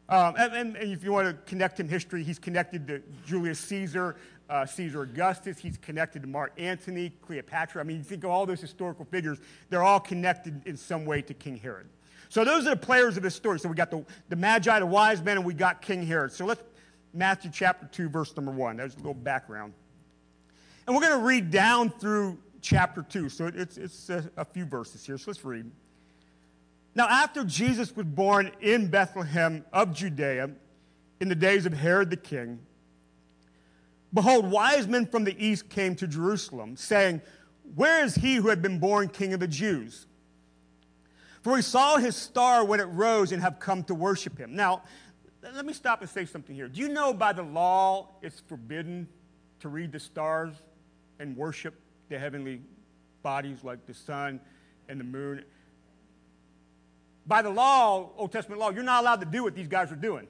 [0.08, 3.58] Um, and, and- and if you want to connect him history, he's connected to Julius
[3.60, 4.16] Caesar,
[4.50, 5.58] uh, Caesar Augustus.
[5.58, 7.80] He's connected to Mark Antony, Cleopatra.
[7.80, 9.38] I mean, you think of all those historical figures,
[9.70, 11.88] they're all connected in some way to King Herod.
[12.28, 13.58] So those are the players of this story.
[13.58, 16.32] So we got the, the Magi, the wise men, and we got King Herod.
[16.32, 16.62] So let's,
[17.12, 18.76] Matthew chapter 2, verse number 1.
[18.76, 19.72] There's a little background.
[20.86, 23.28] And we're going to read down through chapter 2.
[23.28, 25.18] So it's, it's a, a few verses here.
[25.18, 25.70] So let's read.
[26.94, 30.50] Now, after Jesus was born in Bethlehem of Judea
[31.20, 32.58] in the days of Herod the king,
[34.12, 37.22] behold, wise men from the east came to Jerusalem, saying,
[37.74, 40.06] Where is he who had been born king of the Jews?
[41.42, 44.54] For we saw his star when it rose and have come to worship him.
[44.54, 44.82] Now,
[45.42, 46.68] let me stop and say something here.
[46.68, 49.08] Do you know by the law it's forbidden
[49.60, 50.54] to read the stars
[51.18, 51.74] and worship
[52.08, 52.60] the heavenly
[53.22, 54.40] bodies like the sun
[54.88, 55.44] and the moon?
[57.26, 59.96] By the law, Old Testament law, you're not allowed to do what these guys are
[59.96, 60.26] doing.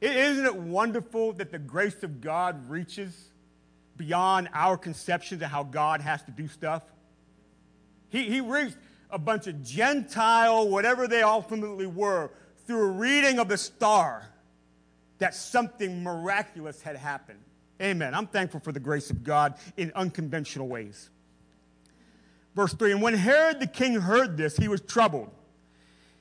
[0.00, 3.30] Isn't it wonderful that the grace of God reaches
[3.96, 6.82] beyond our conceptions of how God has to do stuff?
[8.10, 8.76] He, he reached
[9.10, 12.30] a bunch of Gentile, whatever they ultimately were,
[12.68, 14.28] through a reading of the star
[15.18, 17.40] that something miraculous had happened.
[17.80, 18.14] Amen.
[18.14, 21.08] I'm thankful for the grace of God in unconventional ways.
[22.54, 25.30] Verse 3 And when Herod the king heard this, he was troubled,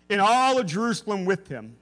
[0.10, 1.76] and all of Jerusalem with him.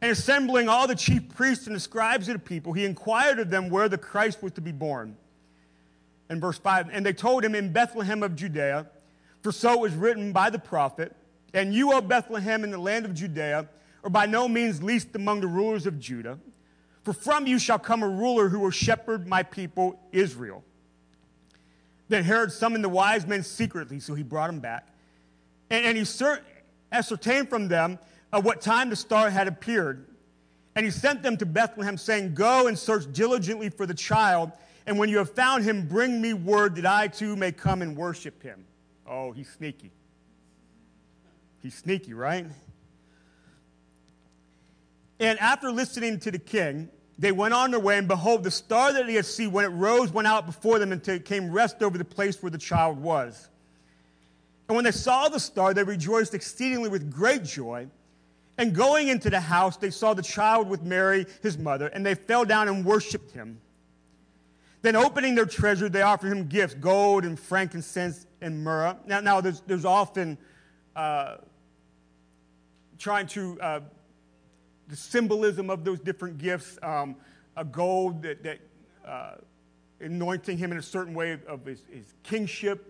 [0.00, 3.50] And assembling all the chief priests and the scribes of the people, he inquired of
[3.50, 5.16] them where the Christ was to be born.
[6.28, 8.86] And verse 5 And they told him, In Bethlehem of Judea,
[9.42, 11.16] for so it was written by the prophet,
[11.54, 13.68] And you, O Bethlehem, in the land of Judea,
[14.04, 16.38] are by no means least among the rulers of Judah,
[17.04, 20.64] for from you shall come a ruler who will shepherd my people Israel.
[22.08, 24.88] Then Herod summoned the wise men secretly, so he brought them back.
[25.70, 26.42] And, and he cer-
[26.90, 27.98] ascertained from them
[28.32, 30.06] at what time the star had appeared.
[30.74, 34.52] And he sent them to Bethlehem, saying, Go and search diligently for the child,
[34.86, 37.96] and when you have found him, bring me word that I too may come and
[37.96, 38.64] worship him.
[39.06, 39.90] Oh, he's sneaky.
[41.62, 42.46] He's sneaky, right?
[45.20, 46.88] And after listening to the king,
[47.18, 49.68] they went on their way, and behold, the star that they had seen when it
[49.68, 52.98] rose went out before them until it came rest over the place where the child
[52.98, 53.48] was.
[54.68, 57.86] And when they saw the star, they rejoiced exceedingly with great joy.
[58.58, 62.14] And going into the house, they saw the child with Mary, his mother, and they
[62.14, 63.60] fell down and worshiped him.
[64.82, 68.96] Then, opening their treasure, they offered him gifts gold and frankincense and myrrh.
[69.06, 70.36] Now, now there's, there's often
[70.96, 71.36] uh,
[73.02, 73.80] trying to, uh,
[74.86, 77.16] the symbolism of those different gifts, um,
[77.56, 78.60] a gold that, that
[79.04, 79.34] uh,
[79.98, 82.86] anointing him in a certain way of his, his kingship.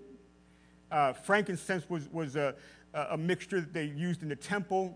[0.90, 2.54] Uh, frankincense was, was a,
[2.92, 4.94] a mixture that they used in the temple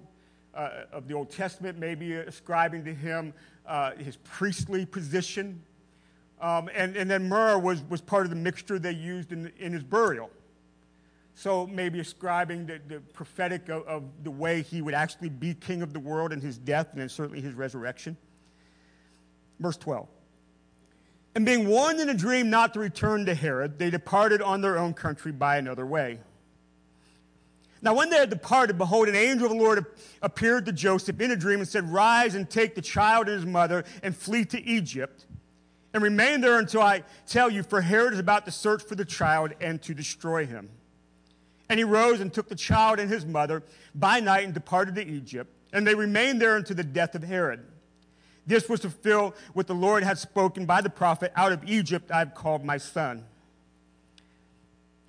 [0.54, 3.32] uh, of the Old Testament, maybe ascribing to him
[3.66, 5.62] uh, his priestly position.
[6.42, 9.72] Um, and, and then myrrh was, was part of the mixture they used in, in
[9.72, 10.28] his burial.
[11.36, 15.82] So maybe ascribing the, the prophetic of, of the way he would actually be king
[15.82, 18.16] of the world in his death and then certainly his resurrection.
[19.60, 20.08] Verse 12.
[21.34, 24.78] And being warned in a dream not to return to Herod, they departed on their
[24.78, 26.20] own country by another way.
[27.82, 29.84] Now, when they had departed, behold, an angel of the Lord
[30.22, 33.44] appeared to Joseph in a dream and said, Rise and take the child and his
[33.44, 35.26] mother and flee to Egypt
[35.92, 39.04] and remain there until I tell you, for Herod is about to search for the
[39.04, 40.70] child and to destroy him.
[41.68, 43.62] And he rose and took the child and his mother
[43.94, 45.50] by night and departed to Egypt.
[45.72, 47.64] And they remained there until the death of Herod.
[48.46, 52.10] This was to fulfill what the Lord had spoken by the prophet Out of Egypt
[52.12, 53.24] I have called my son.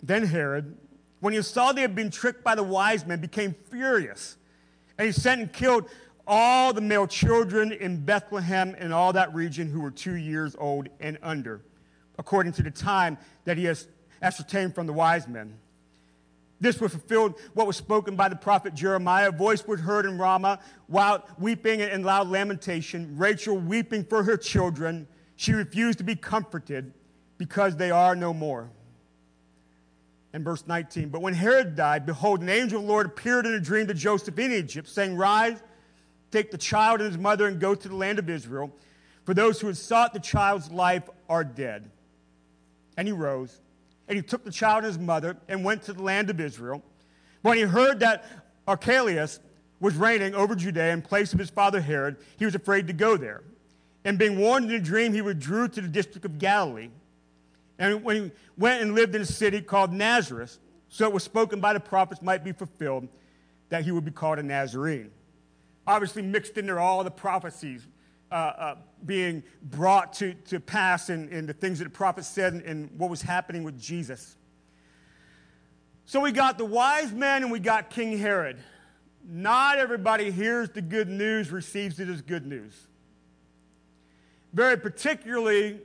[0.01, 0.75] Then Herod,
[1.19, 4.37] when he saw they had been tricked by the wise men, became furious.
[4.97, 5.87] And he sent and killed
[6.25, 10.89] all the male children in Bethlehem and all that region who were two years old
[10.99, 11.61] and under,
[12.17, 13.87] according to the time that he has
[14.21, 15.57] ascertained from the wise men.
[16.59, 19.29] This was fulfilled what was spoken by the prophet Jeremiah.
[19.29, 23.17] A voice was heard in Ramah while weeping and loud lamentation.
[23.17, 25.07] Rachel weeping for her children.
[25.35, 26.93] She refused to be comforted
[27.37, 28.71] because they are no more.
[30.33, 31.09] And verse 19.
[31.09, 33.93] But when Herod died, behold, an angel of the Lord appeared in a dream to
[33.93, 35.61] Joseph in Egypt, saying, Rise,
[36.31, 38.71] take the child and his mother, and go to the land of Israel.
[39.25, 41.91] For those who had sought the child's life are dead.
[42.97, 43.61] And he rose
[44.07, 46.83] and he took the child and his mother and went to the land of Israel.
[47.41, 48.25] When he heard that
[48.67, 49.39] Archelaus
[49.79, 53.17] was reigning over Judea in place of his father Herod, he was afraid to go
[53.17, 53.43] there.
[54.03, 56.89] And being warned in a dream, he withdrew to the district of Galilee.
[57.77, 60.57] And when he went and lived in a city called Nazareth,
[60.89, 63.07] so it was spoken by the prophets might be fulfilled
[63.69, 65.11] that he would be called a Nazarene.
[65.85, 67.85] Obviously, mixed in there all the prophecies
[68.31, 68.75] uh, uh,
[69.05, 72.99] being brought to, to pass in, in the things that the prophet said and, and
[72.99, 74.35] what was happening with Jesus.
[76.05, 78.57] So we got the wise men and we got King Herod.
[79.29, 82.73] Not everybody hears the good news, receives it as good news.
[84.53, 85.79] Very particularly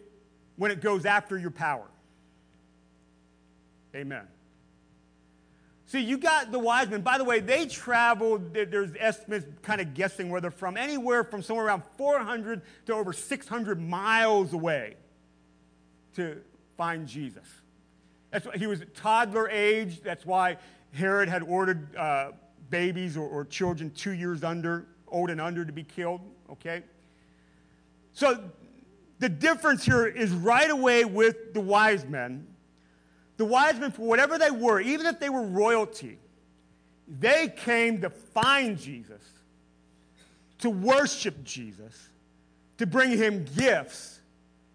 [0.56, 1.86] when it goes after your power.
[3.94, 4.26] Amen.
[5.92, 7.02] See, you got the wise men.
[7.02, 11.42] By the way, they traveled, there's estimates kind of guessing where they're from, anywhere from
[11.42, 14.96] somewhere around 400 to over 600 miles away
[16.16, 16.40] to
[16.78, 17.46] find Jesus.
[18.30, 20.00] That's why he was toddler age.
[20.00, 20.56] That's why
[20.94, 22.32] Herod had ordered uh,
[22.70, 26.22] babies or, or children two years under, old and under, to be killed.
[26.52, 26.84] Okay?
[28.14, 28.42] So
[29.18, 32.46] the difference here is right away with the wise men
[33.42, 36.16] the wise men, for whatever they were, even if they were royalty,
[37.08, 39.20] they came to find Jesus,
[40.60, 42.08] to worship Jesus,
[42.78, 44.20] to bring him gifts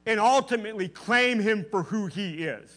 [0.06, 2.70] and ultimately claim him for who he is.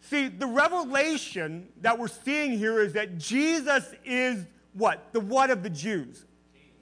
[0.00, 5.12] See, the revelation that we're seeing here is that Jesus is what?
[5.12, 6.24] The what of the Jews?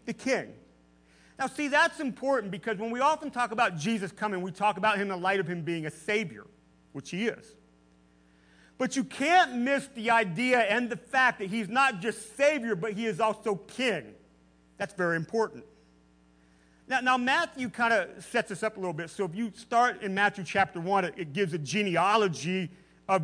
[0.06, 0.52] The king.
[1.36, 4.94] Now, see, that's important because when we often talk about Jesus coming, we talk about
[4.94, 6.46] him in the light of him being a savior,
[6.92, 7.54] which he is.
[8.78, 12.94] But you can't miss the idea and the fact that he's not just savior, but
[12.94, 14.14] he is also king.
[14.78, 15.64] That's very important.
[16.88, 19.10] Now, now Matthew kind of sets this up a little bit.
[19.10, 22.70] So if you start in Matthew chapter 1, it, it gives a genealogy
[23.08, 23.22] of,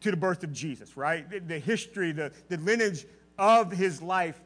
[0.00, 1.28] to the birth of Jesus, right?
[1.28, 3.04] The, the history, the, the lineage
[3.38, 4.40] of his life.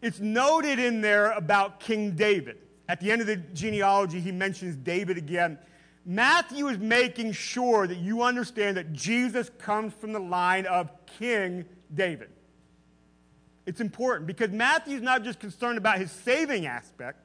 [0.00, 2.56] It's noted in there about King David.
[2.88, 5.58] At the end of the genealogy, he mentions David again.
[6.04, 11.64] Matthew is making sure that you understand that Jesus comes from the line of King
[11.94, 12.30] David.
[13.66, 17.18] It's important because Matthew's not just concerned about his saving aspect,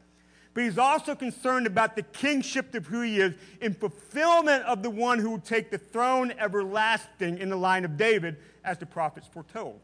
[0.53, 4.89] but he's also concerned about the kingship of who he is in fulfillment of the
[4.89, 9.27] one who will take the throne everlasting in the line of David, as the prophets
[9.27, 9.79] foretold.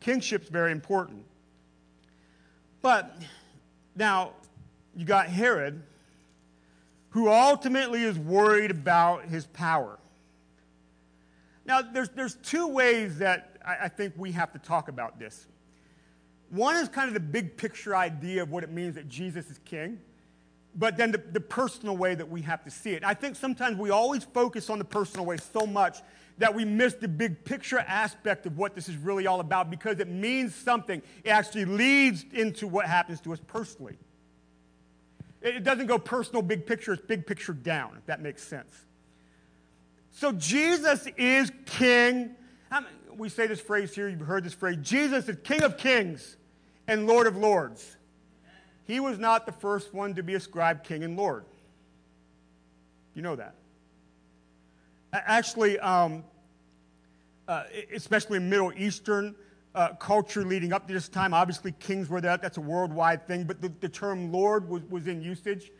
[0.00, 1.24] Kingship's very important.
[2.80, 3.16] But
[3.96, 4.32] now,
[4.94, 5.82] you got Herod,
[7.10, 9.98] who ultimately is worried about his power.
[11.64, 15.46] Now, there's, there's two ways that I, I think we have to talk about this.
[16.50, 19.58] One is kind of the big picture idea of what it means that Jesus is
[19.64, 20.00] king,
[20.74, 23.04] but then the, the personal way that we have to see it.
[23.04, 25.98] I think sometimes we always focus on the personal way so much
[26.38, 30.00] that we miss the big picture aspect of what this is really all about because
[30.00, 31.02] it means something.
[31.22, 33.98] It actually leads into what happens to us personally.
[35.42, 38.74] It doesn't go personal, big picture, it's big picture down, if that makes sense.
[40.10, 42.34] So Jesus is king.
[42.70, 42.86] Um,
[43.16, 46.36] we say this phrase here, you've heard this phrase Jesus is king of kings
[46.86, 47.96] and lord of lords.
[48.84, 51.44] He was not the first one to be ascribed king and lord.
[53.14, 53.54] You know that.
[55.12, 56.24] Actually, um,
[57.48, 59.34] uh, especially Middle Eastern
[59.74, 62.42] uh, culture leading up to this time, obviously kings were that.
[62.42, 63.44] That's a worldwide thing.
[63.44, 65.70] But the, the term Lord was, was in usage.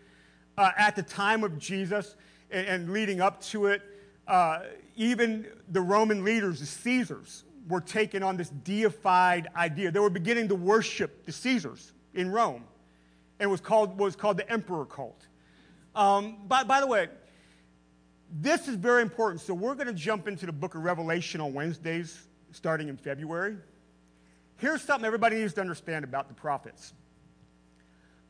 [0.56, 2.16] Uh, at the time of Jesus
[2.50, 3.82] and, and leading up to it,
[4.28, 4.60] uh,
[4.96, 9.90] even the Roman leaders, the Caesars, were taking on this deified idea.
[9.90, 12.64] They were beginning to worship the Caesars in Rome
[13.38, 15.26] and was called, was called the emperor cult.
[15.94, 17.08] Um, by, by the way,
[18.32, 19.40] this is very important.
[19.40, 23.56] So we're going to jump into the book of Revelation on Wednesdays starting in February.
[24.60, 26.92] Here's something everybody needs to understand about the prophets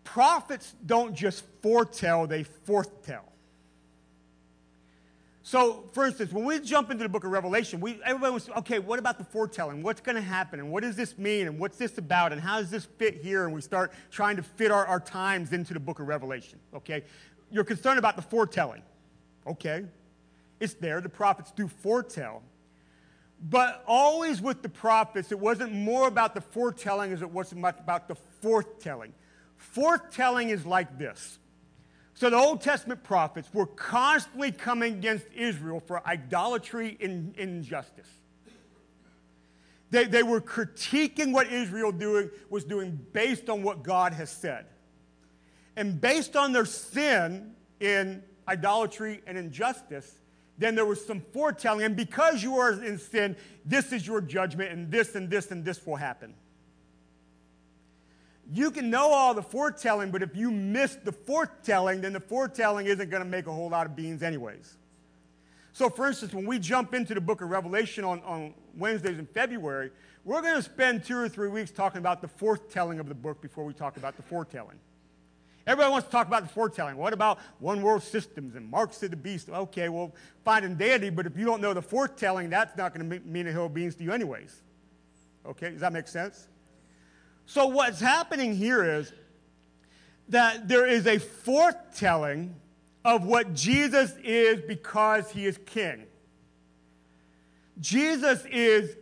[0.02, 3.22] prophets don't just foretell, they forthtell.
[5.42, 8.78] So, for instance, when we jump into the book of Revelation, we, everybody was, okay,
[8.78, 9.82] what about the foretelling?
[9.82, 10.60] What's going to happen?
[10.60, 11.46] And what does this mean?
[11.46, 12.32] And what's this about?
[12.32, 13.44] And how does this fit here?
[13.44, 17.04] And we start trying to fit our, our times into the book of Revelation, okay?
[17.50, 18.82] You're concerned about the foretelling.
[19.46, 19.84] Okay,
[20.60, 21.00] it's there.
[21.00, 22.42] The prophets do foretell.
[23.42, 27.78] But always with the prophets, it wasn't more about the foretelling as it was much
[27.78, 29.12] about the forthtelling.
[29.74, 31.38] Forthtelling is like this.
[32.14, 38.08] So the Old Testament prophets were constantly coming against Israel for idolatry and injustice.
[39.90, 44.66] They, they were critiquing what Israel doing, was doing based on what God has said.
[45.76, 50.19] And based on their sin in idolatry, and injustice,
[50.60, 51.84] then there was some foretelling.
[51.86, 53.34] And because you are in sin,
[53.64, 56.34] this is your judgment, and this and this and this will happen.
[58.52, 62.86] You can know all the foretelling, but if you miss the forthtelling, then the foretelling
[62.86, 64.76] isn't going to make a whole lot of beans, anyways.
[65.72, 69.26] So, for instance, when we jump into the book of Revelation on, on Wednesdays in
[69.26, 69.90] February,
[70.24, 73.40] we're going to spend two or three weeks talking about the forthtelling of the book
[73.40, 74.78] before we talk about the foretelling.
[75.66, 76.96] Everybody wants to talk about the foretelling.
[76.96, 79.50] What about one world systems and marks of the beast?
[79.50, 83.08] Okay, well, fine and dandy, but if you don't know the forthtelling, that's not going
[83.08, 84.62] to mean a hill of beans to you, anyways.
[85.46, 86.48] Okay, does that make sense?
[87.46, 89.12] So, what's happening here is
[90.28, 92.52] that there is a forthtelling
[93.04, 96.06] of what Jesus is because he is king.
[97.80, 98.96] Jesus is,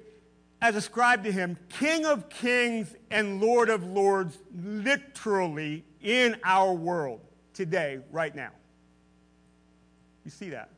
[0.62, 7.20] as ascribed to him, King of kings and Lord of lords, literally in our world
[7.54, 8.50] today, right now.
[10.24, 10.70] You see that?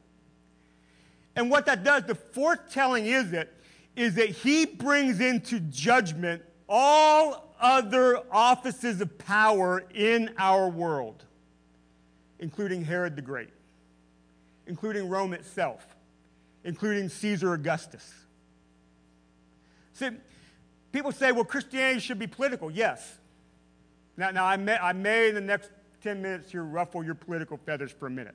[1.37, 3.53] And what that does, the forthtelling is it,
[3.97, 11.25] is that he brings into judgment all other offices of power in our world,
[12.39, 13.51] including Herod the Great,
[14.67, 15.85] including Rome itself,
[16.65, 18.15] including Caesar Augustus.
[19.93, 20.11] See,
[20.93, 22.71] people say, well, Christianity should be political.
[22.71, 23.19] Yes.
[24.17, 25.71] Now, now I, may, I may in the next
[26.03, 28.35] 10 minutes here ruffle your political feathers for a minute.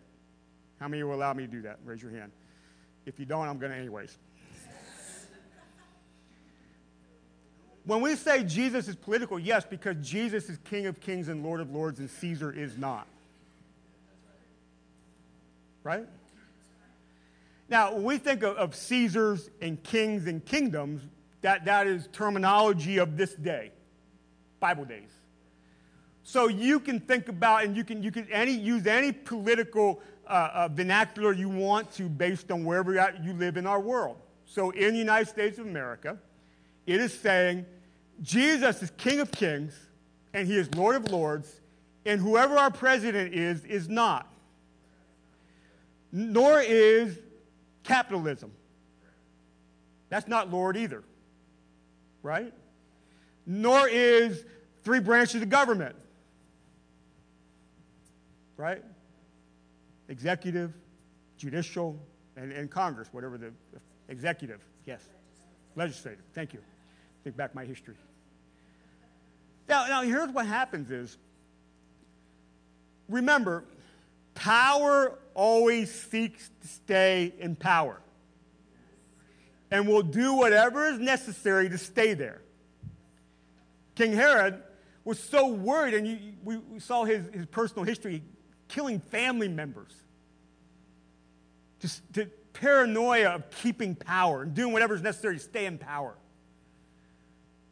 [0.79, 1.79] How many will allow me to do that?
[1.85, 2.31] Raise your hand.
[3.05, 4.17] If you don't, I'm going to anyways.
[7.85, 11.61] when we say Jesus is political, yes, because Jesus is King of kings and Lord
[11.61, 13.07] of lords, and Caesar is not.
[15.83, 16.05] Right?
[17.69, 21.01] Now, when we think of, of Caesars and kings and kingdoms,
[21.41, 23.71] that, that is terminology of this day,
[24.59, 25.09] Bible days.
[26.27, 30.49] So you can think about and you can, you can any, use any political uh,
[30.53, 32.91] uh, vernacular you want to based on wherever
[33.23, 34.17] you live in our world.
[34.43, 36.17] So in the United States of America,
[36.87, 37.67] it is saying
[38.23, 39.75] Jesus is King of Kings
[40.33, 41.61] and he is Lord of Lords,
[42.07, 44.27] and whoever our president is, is not.
[46.11, 47.19] Nor is
[47.83, 48.51] capitalism.
[50.09, 51.03] That's not Lord either,
[52.23, 52.51] right?
[53.45, 54.43] Nor is
[54.83, 55.95] three branches of government,
[58.57, 58.83] right?
[60.09, 60.73] Executive,
[61.37, 61.99] judicial,
[62.35, 63.51] and, and Congress, whatever the
[64.09, 65.01] executive, yes.
[65.75, 66.59] Legislative, thank you.
[67.23, 67.95] Think back my history.
[69.67, 71.17] Now, now here's what happens is,
[73.09, 73.65] remember,
[74.35, 77.99] power always seeks to stay in power
[79.71, 82.41] and will do whatever is necessary to stay there.
[83.95, 84.61] King Herod
[85.03, 88.21] was so worried, and you, we, we saw his, his personal history
[88.67, 89.93] killing family members.
[91.79, 96.15] Just to paranoia of keeping power and doing whatever is necessary to stay in power.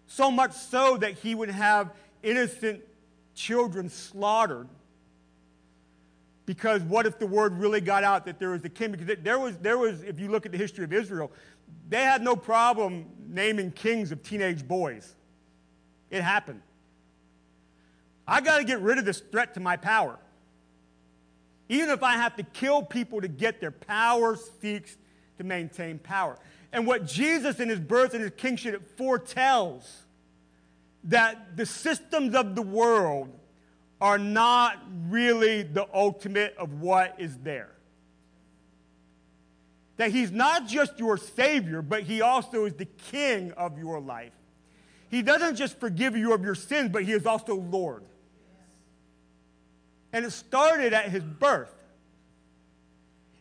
[0.07, 1.91] So much so that he would have
[2.21, 2.81] innocent
[3.33, 4.67] children slaughtered
[6.45, 8.91] because what if the word really got out that there was a king?
[8.91, 11.31] Because there was, there was, if you look at the history of Israel,
[11.87, 15.15] they had no problem naming kings of teenage boys.
[16.09, 16.61] It happened.
[18.27, 20.19] I got to get rid of this threat to my power.
[21.69, 24.97] Even if I have to kill people to get there, power seeks
[25.37, 26.37] to maintain power.
[26.71, 29.83] And what Jesus in his birth and his kingship forthtells
[31.05, 33.29] that the systems of the world
[34.01, 37.69] are not really the ultimate of what is there.
[39.97, 44.33] That he's not just your Savior, but he also is the King of your life.
[45.09, 48.03] He doesn't just forgive you of your sins, but he is also Lord.
[50.13, 51.73] And it started at his birth.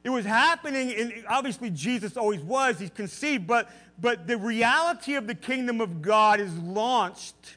[0.02, 3.70] It was happening, and obviously Jesus always was, he's conceived, but,
[4.00, 7.56] but the reality of the kingdom of God is launched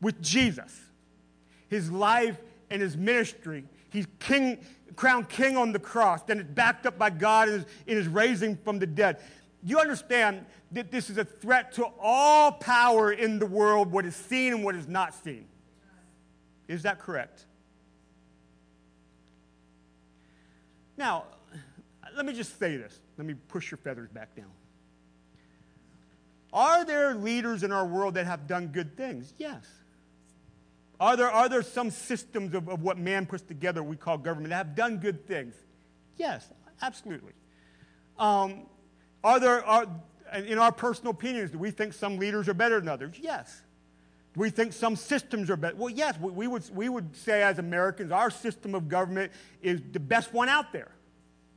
[0.00, 0.78] with Jesus
[1.72, 2.36] his life
[2.70, 3.64] and his ministry.
[3.88, 4.58] He's king,
[4.94, 6.22] crowned king on the cross.
[6.22, 9.20] Then it's backed up by God in his, in his raising from the dead.
[9.64, 14.14] You understand that this is a threat to all power in the world, what is
[14.14, 15.46] seen and what is not seen.
[16.68, 17.46] Is that correct?
[21.02, 21.24] Now,
[22.14, 23.00] let me just say this.
[23.18, 24.52] Let me push your feathers back down.
[26.52, 29.34] Are there leaders in our world that have done good things?
[29.36, 29.66] Yes.
[31.00, 34.50] Are there, are there some systems of, of what man puts together we call government
[34.50, 35.56] that have done good things?
[36.18, 36.48] Yes,
[36.80, 37.32] absolutely.
[38.16, 38.66] Um,
[39.24, 39.88] are there, are,
[40.46, 43.16] in our personal opinions, do we think some leaders are better than others?
[43.20, 43.62] Yes.
[44.34, 45.76] We think some systems are better?
[45.76, 49.30] Well, yes, we, we, would, we would say as Americans, our system of government
[49.60, 50.90] is the best one out there,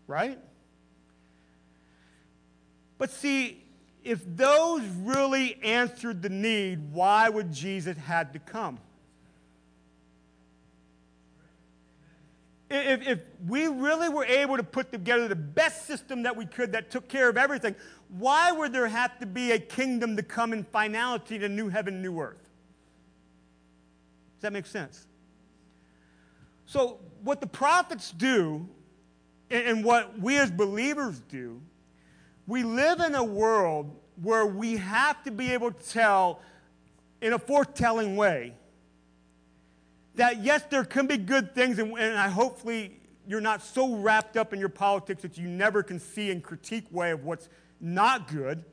[0.07, 0.37] right?
[2.97, 3.63] But see,
[4.03, 8.77] if those really answered the need, why would Jesus had to come?
[12.69, 16.73] If, if we really were able to put together the best system that we could
[16.73, 17.75] that took care of everything,
[18.09, 22.01] why would there have to be a kingdom to come in finality to new heaven,
[22.01, 22.44] new earth?
[24.35, 25.07] Does that make sense?
[26.65, 28.67] So, what the prophets do,
[29.49, 31.61] and what we as believers do,
[32.47, 36.41] we live in a world where we have to be able to tell
[37.21, 38.53] in a forthtelling way
[40.15, 44.37] that yes, there can be good things, and, and I hopefully you're not so wrapped
[44.37, 47.49] up in your politics that you never can see and critique way of what's
[47.81, 48.63] not good,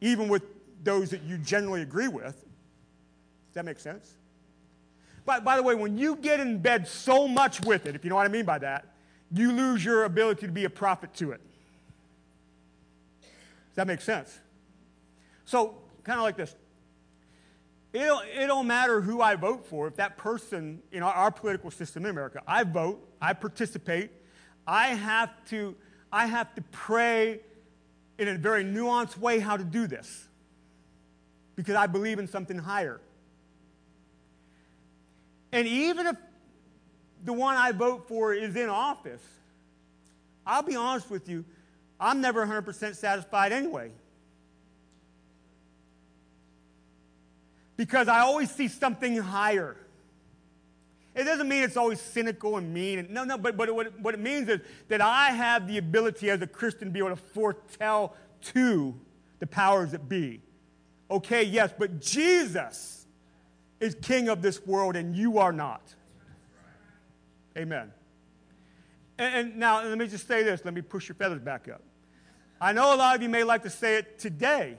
[0.00, 0.42] even with
[0.82, 2.34] those that you generally agree with.
[2.34, 4.17] Does that make sense?
[5.28, 8.08] But by the way, when you get in bed so much with it, if you
[8.08, 8.86] know what I mean by that,
[9.30, 11.40] you lose your ability to be a prophet to it.
[13.20, 14.40] Does that make sense?
[15.44, 16.56] So, kind of like this
[17.92, 19.86] it don't, it don't matter who I vote for.
[19.86, 24.10] If that person in our, our political system in America, I vote, I participate,
[24.66, 25.76] I have to,
[26.10, 27.40] I have to pray
[28.16, 30.26] in a very nuanced way how to do this
[31.54, 32.98] because I believe in something higher.
[35.58, 36.16] And even if
[37.24, 39.24] the one I vote for is in office,
[40.46, 41.44] I'll be honest with you,
[41.98, 43.90] I'm never 100% satisfied anyway.
[47.76, 49.76] Because I always see something higher.
[51.16, 53.08] It doesn't mean it's always cynical and mean.
[53.10, 56.40] No, no, but, but what, what it means is that I have the ability as
[56.40, 58.12] a Christian to be able to forthtell
[58.52, 58.94] to
[59.40, 60.40] the powers that be.
[61.10, 62.97] Okay, yes, but Jesus
[63.80, 65.82] is king of this world and you are not.
[67.56, 67.92] Amen.
[69.18, 70.64] And, and now, let me just say this.
[70.64, 71.82] Let me push your feathers back up.
[72.60, 74.76] I know a lot of you may like to say it today,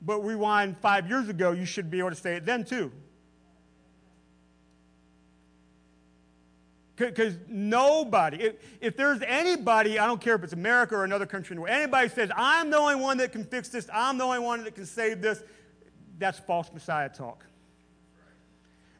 [0.00, 2.92] but rewind five years ago, you should be able to say it then too.
[6.96, 11.54] Because nobody, if, if, there's anybody, I don't care if it's America or another country
[11.68, 14.74] anybody says, I'm the only one that can fix this, I'm the only one that
[14.74, 15.42] can save this,
[16.18, 17.44] that's false Messiah talk.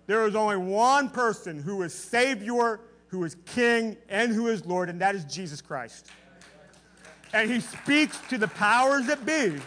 [0.07, 4.89] There is only one person who is Savior, who is King, and who is Lord,
[4.89, 6.07] and that is Jesus Christ.
[7.33, 9.61] And he speaks to the powers that be.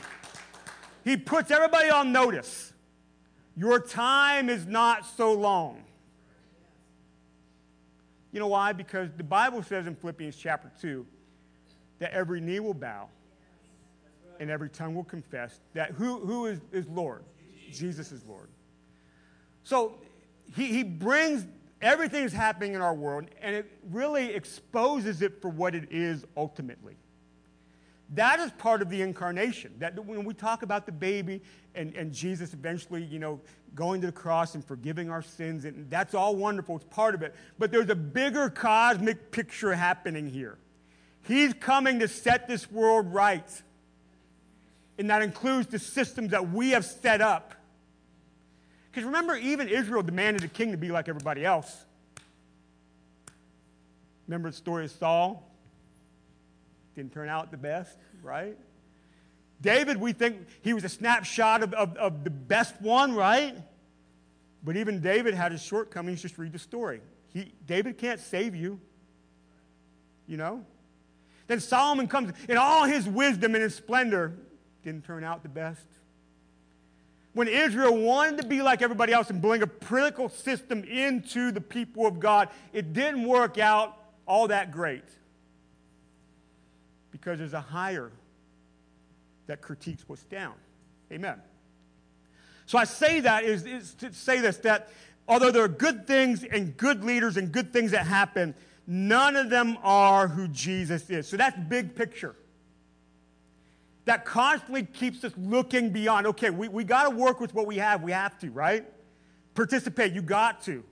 [1.03, 2.73] He puts everybody on notice.
[3.55, 5.83] Your time is not so long.
[8.31, 8.73] You know why?
[8.73, 11.05] Because the Bible says in Philippians chapter 2
[11.99, 13.09] that every knee will bow
[14.39, 17.23] and every tongue will confess that who, who is, is Lord?
[17.71, 18.49] Jesus is Lord.
[19.63, 19.99] So
[20.55, 21.45] he, he brings
[21.81, 26.25] everything that's happening in our world and it really exposes it for what it is
[26.35, 26.97] ultimately.
[28.15, 29.75] That is part of the incarnation.
[29.79, 31.41] That when we talk about the baby
[31.75, 33.39] and, and Jesus eventually, you know,
[33.75, 36.77] going to the cross and forgiving our sins, and that's all wonderful.
[36.77, 37.35] It's part of it.
[37.59, 40.57] But there's a bigger cosmic picture happening here.
[41.21, 43.47] He's coming to set this world right.
[44.97, 47.53] And that includes the systems that we have set up.
[48.91, 51.85] Because remember, even Israel demanded a king to be like everybody else.
[54.27, 55.43] Remember the story of Saul?
[56.95, 58.57] Didn't turn out the best, right?
[59.61, 63.55] David, we think he was a snapshot of, of, of, the best one, right?
[64.63, 66.21] But even David had his shortcomings.
[66.21, 67.01] Just read the story.
[67.33, 68.79] He, David can't save you,
[70.27, 70.65] you know?
[71.47, 74.33] Then Solomon comes in all his wisdom and his splendor,
[74.83, 75.81] didn't turn out the best.
[77.39, 81.61] When Israel wanted to be like everybody else and bring a political system into the
[81.61, 85.05] people of God, it didn't work out all that great
[87.11, 88.11] because there's a higher
[89.47, 90.55] that critiques what's down.
[91.13, 91.41] Amen.
[92.65, 94.89] So I say that is, is to say this that
[95.25, 98.53] although there are good things and good leaders and good things that happen,
[98.85, 101.29] none of them are who Jesus is.
[101.29, 102.35] So that's big picture.
[104.05, 106.27] That constantly keeps us looking beyond.
[106.27, 108.01] Okay, we, we got to work with what we have.
[108.01, 108.85] We have to, right?
[109.53, 110.13] Participate.
[110.13, 110.83] You got to.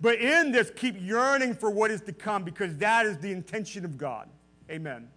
[0.00, 3.84] But in this, keep yearning for what is to come because that is the intention
[3.84, 4.28] of God.
[4.70, 5.08] Amen.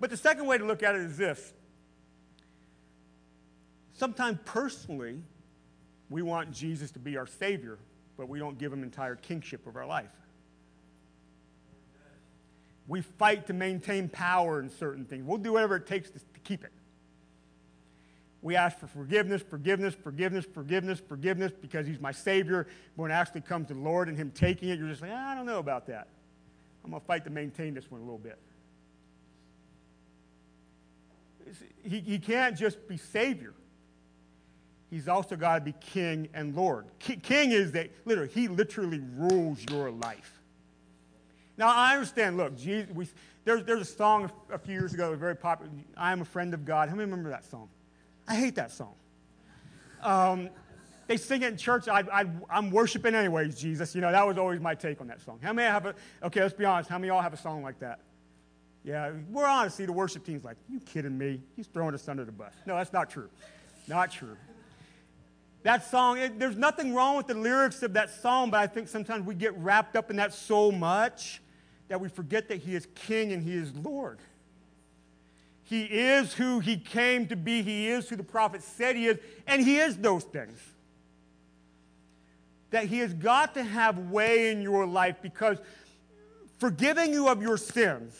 [0.00, 1.52] But the second way to look at it is this.
[3.92, 5.20] Sometimes personally,
[6.10, 7.78] we want Jesus to be our Savior,
[8.16, 10.10] but we don't give him entire kingship of our life.
[12.86, 15.24] We fight to maintain power in certain things.
[15.24, 16.72] We'll do whatever it takes to, to keep it.
[18.42, 22.66] We ask for forgiveness, forgiveness, forgiveness, forgiveness, forgiveness because he's my Savior.
[22.96, 25.32] When it actually comes to the Lord and him taking it, you're just like, ah,
[25.32, 26.08] I don't know about that.
[26.84, 28.38] I'm going to fight to maintain this one a little bit.
[31.84, 33.54] he, he can't just be Savior.
[34.90, 36.86] He's also got to be King and Lord.
[36.98, 40.33] King is that, literally, he literally rules your life.
[41.56, 43.08] Now, I understand, look, Jesus, we,
[43.44, 46.24] there's, there's a song a few years ago that was very popular, I am a
[46.24, 46.88] friend of God.
[46.88, 47.68] How many remember that song?
[48.26, 48.94] I hate that song.
[50.02, 50.50] Um,
[51.06, 51.86] they sing it in church.
[51.88, 53.94] I, am worshiping anyways, Jesus.
[53.94, 55.38] You know, that was always my take on that song.
[55.42, 56.88] How many have a, okay, let's be honest.
[56.88, 58.00] How many y'all have a song like that?
[58.82, 59.76] Yeah, we're honest.
[59.76, 61.42] See, the worship team's like, you kidding me?
[61.56, 62.52] He's throwing us under the bus.
[62.66, 63.28] No, that's not true.
[63.86, 64.36] Not true.
[65.62, 68.88] That song, it, there's nothing wrong with the lyrics of that song, but I think
[68.88, 71.40] sometimes we get wrapped up in that so much
[71.88, 74.18] that we forget that He is King and He is Lord.
[75.64, 79.18] He is who He came to be, He is who the prophet said He is,
[79.46, 80.58] and He is those things.
[82.70, 85.58] That He has got to have way in your life because
[86.58, 88.18] forgiving you of your sins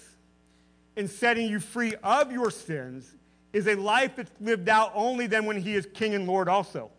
[0.97, 3.15] and setting you free of your sins
[3.53, 6.91] is a life that's lived out only then when He is King and Lord also.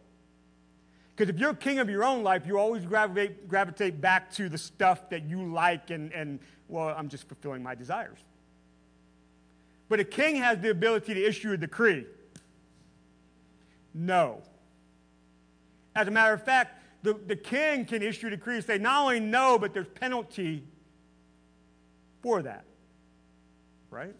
[1.15, 4.57] Because if you're king of your own life, you always gravitate, gravitate back to the
[4.57, 8.17] stuff that you like and, and, well, I'm just fulfilling my desires.
[9.87, 12.05] But a king has the ability to issue a decree.
[13.93, 14.41] No.
[15.95, 19.03] As a matter of fact, the, the king can issue a decree and say, not
[19.03, 20.63] only no, but there's penalty
[22.21, 22.65] for that.
[23.89, 24.15] Right?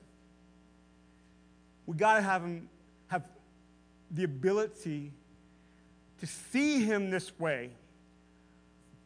[1.87, 2.69] We got to have him
[3.07, 3.23] have
[4.11, 5.11] the ability
[6.26, 7.69] to see him this way.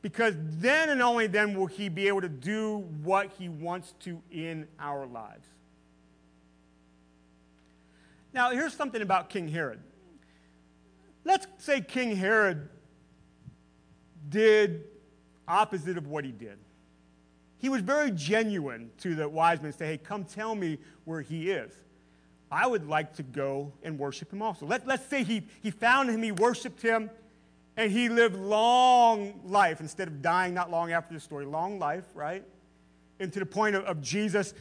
[0.02, 4.22] Because then and only then will he be able to do what he wants to
[4.32, 5.46] in our lives.
[8.34, 9.82] Now, here's something about King Herod.
[11.26, 12.70] Let's say King Herod
[14.30, 14.86] did
[15.48, 16.58] opposite of what he did.
[17.58, 21.52] He was very genuine to the wise men say, Hey, come tell me where he
[21.52, 21.74] is.
[22.52, 24.66] I would like to go and worship him also.
[24.66, 27.10] Let, let's say he, he found him, he worshiped him,
[27.78, 31.46] and he lived long life instead of dying not long after the story.
[31.46, 32.44] Long life, right?
[33.20, 34.54] And to the point of, of Jesus,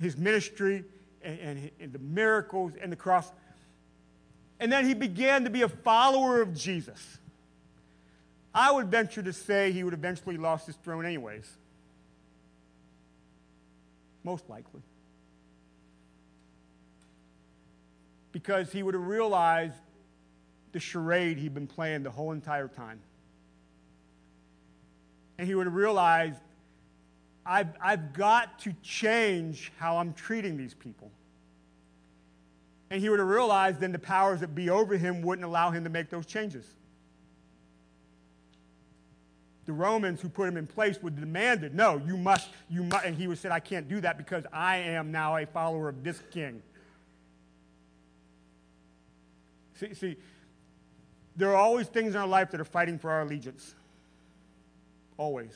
[0.00, 0.84] his ministry,
[1.22, 3.30] and, and, and the miracles and the cross.
[4.58, 7.18] And then he began to be a follower of Jesus.
[8.54, 11.46] I would venture to say he would eventually lost his throne anyways.
[14.24, 14.80] Most likely.
[18.36, 19.78] Because he would have realized
[20.72, 23.00] the charade he'd been playing the whole entire time.
[25.38, 26.42] And he would have realized
[27.46, 31.10] I've, I've got to change how I'm treating these people.
[32.90, 35.84] And he would have realized then the powers that be over him wouldn't allow him
[35.84, 36.66] to make those changes.
[39.64, 43.06] The Romans who put him in place would have demanded, no, you must, you must.
[43.06, 45.88] And he would have said, I can't do that because I am now a follower
[45.88, 46.62] of this king.
[49.78, 50.16] See, see,
[51.36, 53.74] there are always things in our life that are fighting for our allegiance.
[55.18, 55.52] Always.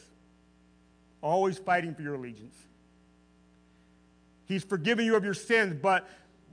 [1.23, 2.55] Always fighting for your allegiance.
[4.47, 6.09] He's forgiven you of your sins, but,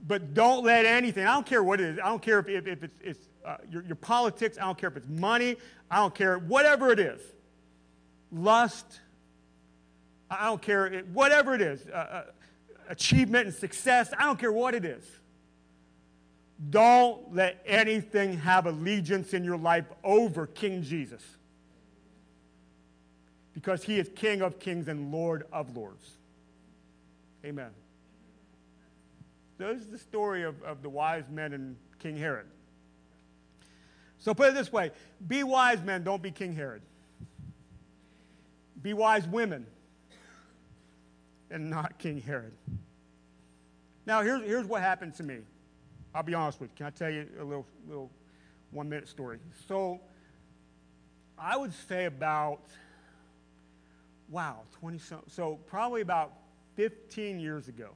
[0.06, 2.66] but don't let anything, I don't care what it is, I don't care if, if,
[2.66, 5.56] if it's, it's uh, your, your politics, I don't care if it's money,
[5.90, 7.20] I don't care, whatever it is,
[8.30, 9.00] lust,
[10.30, 12.22] I don't care, whatever it is, uh, uh,
[12.88, 15.04] achievement and success, I don't care what it is.
[16.70, 21.22] Don't let anything have allegiance in your life over King Jesus.
[23.54, 26.10] Because he is King of kings and Lord of lords.
[27.44, 27.70] Amen.
[29.56, 32.46] This is the story of, of the wise men and King Herod.
[34.18, 34.90] So put it this way
[35.26, 36.82] be wise men, don't be King Herod.
[38.82, 39.66] Be wise women
[41.50, 42.52] and not King Herod.
[44.06, 45.38] Now, here's, here's what happened to me.
[46.14, 46.76] I'll be honest with you.
[46.76, 48.10] Can I tell you a little, little
[48.70, 49.38] one minute story?
[49.66, 50.00] So,
[51.38, 52.62] I would say about,
[54.28, 55.30] wow, 20 something.
[55.30, 56.32] So, probably about
[56.76, 57.90] 15 years ago,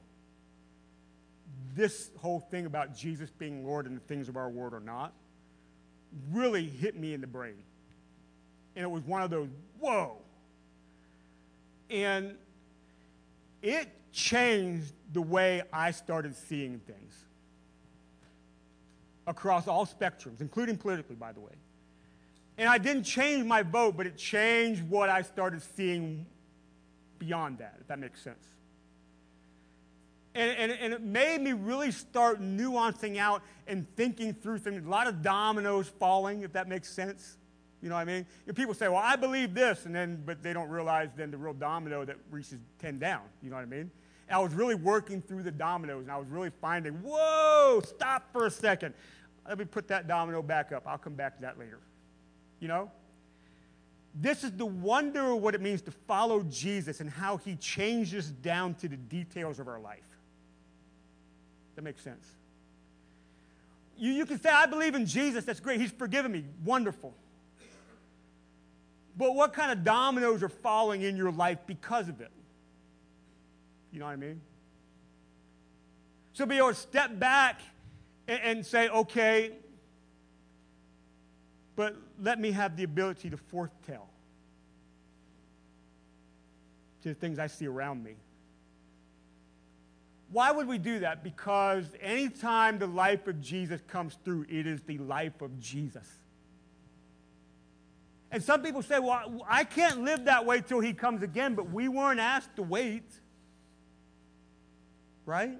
[1.75, 5.13] this whole thing about Jesus being Lord and the things of our world or not
[6.31, 7.55] really hit me in the brain.
[8.75, 9.49] And it was one of those,
[9.79, 10.17] whoa.
[11.89, 12.35] And
[13.61, 17.25] it changed the way I started seeing things
[19.27, 21.53] across all spectrums, including politically, by the way.
[22.57, 26.25] And I didn't change my vote, but it changed what I started seeing
[27.17, 28.45] beyond that, if that makes sense.
[30.35, 34.83] And, and, and, it made me really start nuancing out and thinking through things.
[34.83, 37.37] A lot of dominoes falling, if that makes sense.
[37.83, 38.25] You know what I mean?
[38.47, 41.37] And people say, well, I believe this, and then, but they don't realize then the
[41.37, 43.21] real domino that reaches 10 down.
[43.43, 43.91] You know what I mean?
[44.31, 48.45] I was really working through the dominoes, and I was really finding, whoa, stop for
[48.45, 48.93] a second.
[49.47, 50.83] Let me put that domino back up.
[50.87, 51.79] I'll come back to that later.
[52.59, 52.91] You know?
[54.15, 58.29] This is the wonder of what it means to follow Jesus and how he changes
[58.29, 59.99] down to the details of our life.
[61.75, 62.25] That makes sense.
[63.97, 65.45] You, you can say, I believe in Jesus.
[65.45, 65.81] That's great.
[65.81, 66.45] He's forgiven me.
[66.63, 67.13] Wonderful.
[69.17, 72.31] But what kind of dominoes are falling in your life because of it?
[73.93, 74.41] You know what I mean?
[76.33, 77.61] So be able to step back
[78.27, 79.51] and, and say, okay,
[81.75, 84.07] but let me have the ability to forthtell
[87.03, 88.15] to the things I see around me.
[90.31, 91.23] Why would we do that?
[91.23, 96.07] Because anytime the life of Jesus comes through, it is the life of Jesus.
[98.31, 101.69] And some people say, well, I can't live that way till he comes again, but
[101.69, 103.03] we weren't asked to wait.
[105.25, 105.57] Right?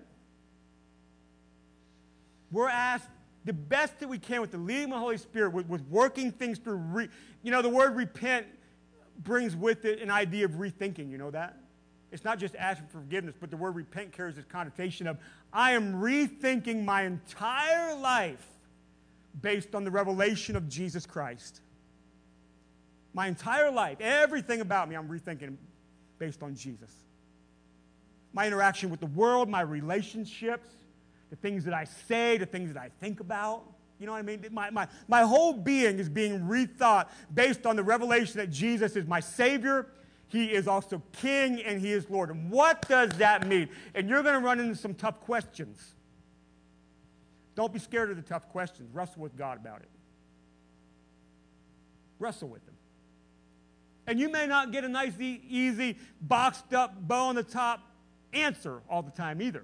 [2.52, 3.10] We're asked
[3.46, 6.32] the best that we can with the leading of the Holy Spirit, with, with working
[6.32, 6.76] things through.
[6.76, 7.10] Re,
[7.42, 8.46] you know, the word repent
[9.20, 11.10] brings with it an idea of rethinking.
[11.10, 11.58] You know that?
[12.12, 15.18] It's not just asking for forgiveness, but the word repent carries this connotation of
[15.52, 18.46] I am rethinking my entire life
[19.42, 21.62] based on the revelation of Jesus Christ.
[23.16, 25.58] My entire life, everything about me, I'm rethinking
[26.20, 26.92] based on Jesus.
[28.34, 30.68] My interaction with the world, my relationships,
[31.30, 33.64] the things that I say, the things that I think about.
[34.00, 34.46] You know what I mean?
[34.52, 39.08] My, my, my whole being is being rethought based on the revelation that Jesus is
[39.08, 39.88] my Savior,
[40.28, 42.30] He is also King, and He is Lord.
[42.30, 43.70] And what does that mean?
[43.96, 45.96] And you're going to run into some tough questions.
[47.56, 48.90] Don't be scared of the tough questions.
[48.94, 49.90] Wrestle with God about it.
[52.20, 52.76] Wrestle with Him.
[54.06, 57.80] And you may not get a nice, easy, boxed up, bow on the top
[58.34, 59.64] answer all the time either.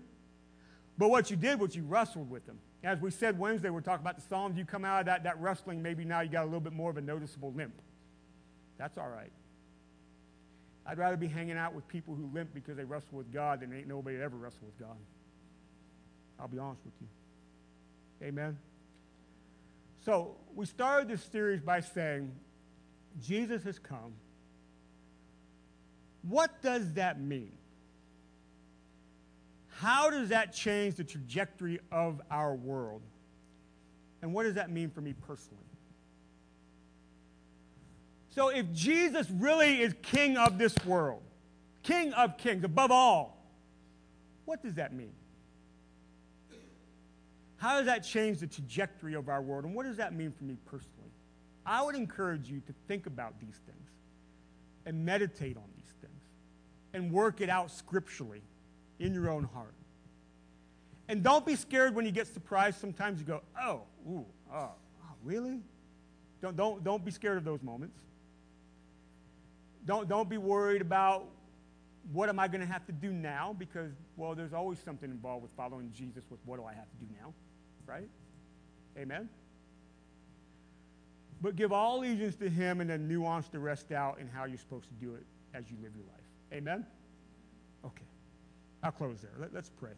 [0.97, 2.59] But what you did was you wrestled with them.
[2.83, 4.57] As we said Wednesday, we're talking about the Psalms.
[4.57, 6.89] You come out of that, that wrestling, maybe now you got a little bit more
[6.89, 7.73] of a noticeable limp.
[8.77, 9.31] That's all right.
[10.85, 13.73] I'd rather be hanging out with people who limp because they wrestle with God than
[13.73, 14.97] ain't nobody ever wrestled with God.
[16.39, 18.27] I'll be honest with you.
[18.27, 18.57] Amen.
[20.05, 22.31] So we started this series by saying,
[23.21, 24.13] Jesus has come.
[26.23, 27.51] What does that mean?
[29.79, 33.01] How does that change the trajectory of our world?
[34.21, 35.63] And what does that mean for me personally?
[38.35, 41.21] So, if Jesus really is king of this world,
[41.81, 43.41] king of kings, above all,
[44.43, 45.13] what does that mean?
[47.55, 49.63] How does that change the trajectory of our world?
[49.63, 51.11] And what does that mean for me personally?
[51.65, 53.89] I would encourage you to think about these things
[54.85, 56.21] and meditate on these things
[56.93, 58.41] and work it out scripturally
[58.99, 59.73] in your own heart.
[61.07, 62.79] And don't be scared when you get surprised.
[62.79, 64.73] Sometimes you go, oh, ooh, oh, oh
[65.23, 65.59] really?
[66.41, 67.99] Don't, don't, don't be scared of those moments.
[69.85, 71.25] Don't, don't be worried about
[72.11, 75.43] what am I going to have to do now because, well, there's always something involved
[75.43, 77.33] with following Jesus with what do I have to do now,
[77.85, 78.07] right?
[78.97, 79.29] Amen?
[81.41, 84.57] But give all allegiance to him and then nuance the rest out in how you're
[84.57, 85.23] supposed to do it
[85.53, 86.53] as you live your life.
[86.53, 86.85] Amen?
[87.85, 88.03] Okay.
[88.83, 89.31] I'll close there.
[89.39, 89.91] Let, us pray.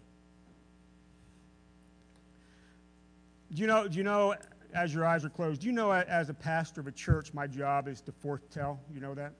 [3.53, 4.35] Do you know, do you know,
[4.73, 7.47] as your eyes are closed, do you know as a pastor of a church, my
[7.47, 8.79] job is to forthtell?
[8.93, 9.33] You know that?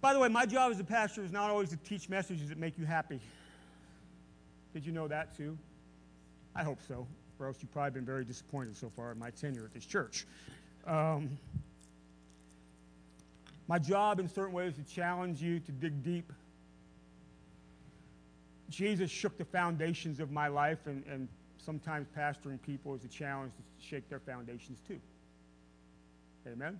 [0.00, 2.58] By the way, my job as a pastor is not always to teach messages that
[2.58, 3.20] make you happy.
[4.74, 5.56] Did you know that too?
[6.54, 7.06] I hope so,
[7.38, 10.26] or else you've probably been very disappointed so far in my tenure at this church.
[10.86, 11.38] Um,
[13.66, 16.32] my job, in certain ways, is to challenge you to dig deep.
[18.68, 23.52] Jesus shook the foundations of my life, and, and sometimes pastoring people is a challenge
[23.56, 25.00] to shake their foundations too.
[26.46, 26.78] Amen?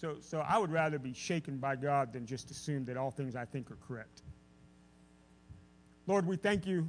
[0.00, 3.34] So, so I would rather be shaken by God than just assume that all things
[3.34, 4.22] I think are correct.
[6.06, 6.88] Lord, we thank you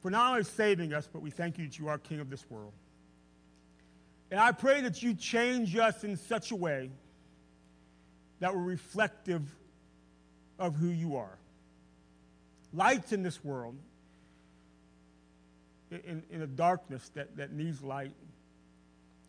[0.00, 2.44] for not only saving us, but we thank you that you are King of this
[2.50, 2.72] world.
[4.30, 6.90] And I pray that you change us in such a way
[8.44, 9.40] that we're reflective
[10.58, 11.38] of who you are.
[12.74, 13.74] Lights in this world,
[15.90, 18.12] in, in a darkness that, that needs light.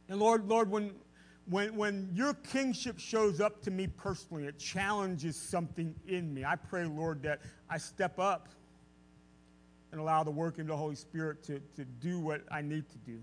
[0.10, 0.92] And Lord, Lord, when,
[1.46, 6.44] when, when your kingship shows up to me personally, it challenges something in me.
[6.44, 7.40] I pray, Lord, that
[7.70, 8.50] I step up
[9.94, 12.98] and allow the working of the Holy Spirit to, to do what I need to
[12.98, 13.22] do.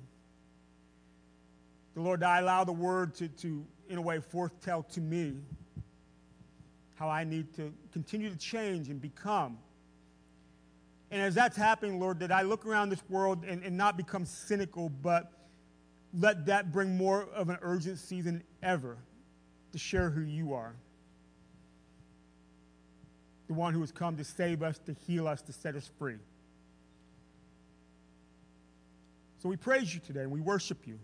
[1.97, 5.35] The Lord, I allow the word to, to, in a way, forthtell to me
[7.03, 9.59] how I need to continue to change and become.
[11.11, 14.25] And as that's happening, Lord, that I look around this world and, and not become
[14.25, 15.33] cynical, but
[16.17, 18.99] let that bring more of an urgency than ever
[19.73, 20.77] to share who you are.
[23.49, 26.19] The one who has come to save us, to heal us, to set us free.
[29.43, 31.01] So we praise you today and we worship you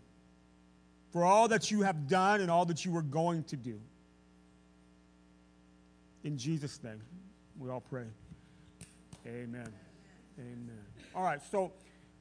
[1.13, 3.81] for all that you have done and all that you are going to do.
[6.25, 7.01] In Jesus' name,
[7.59, 8.07] we all pray.
[9.27, 9.73] Amen.
[10.39, 10.85] Amen.
[11.15, 11.73] All right, so.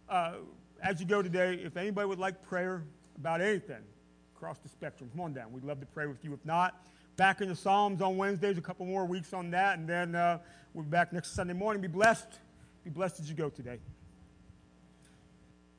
[0.10, 0.34] Uh,
[0.82, 2.84] as you go today, if anybody would like prayer
[3.18, 3.82] about anything
[4.36, 5.52] across the spectrum, come on down.
[5.52, 6.34] We'd love to pray with you.
[6.34, 9.88] If not, back in the Psalms on Wednesdays, a couple more weeks on that, and
[9.88, 10.40] then uh,
[10.74, 11.82] we'll be back next Sunday morning.
[11.82, 12.40] Be blessed.
[12.84, 13.80] Be blessed as you go today.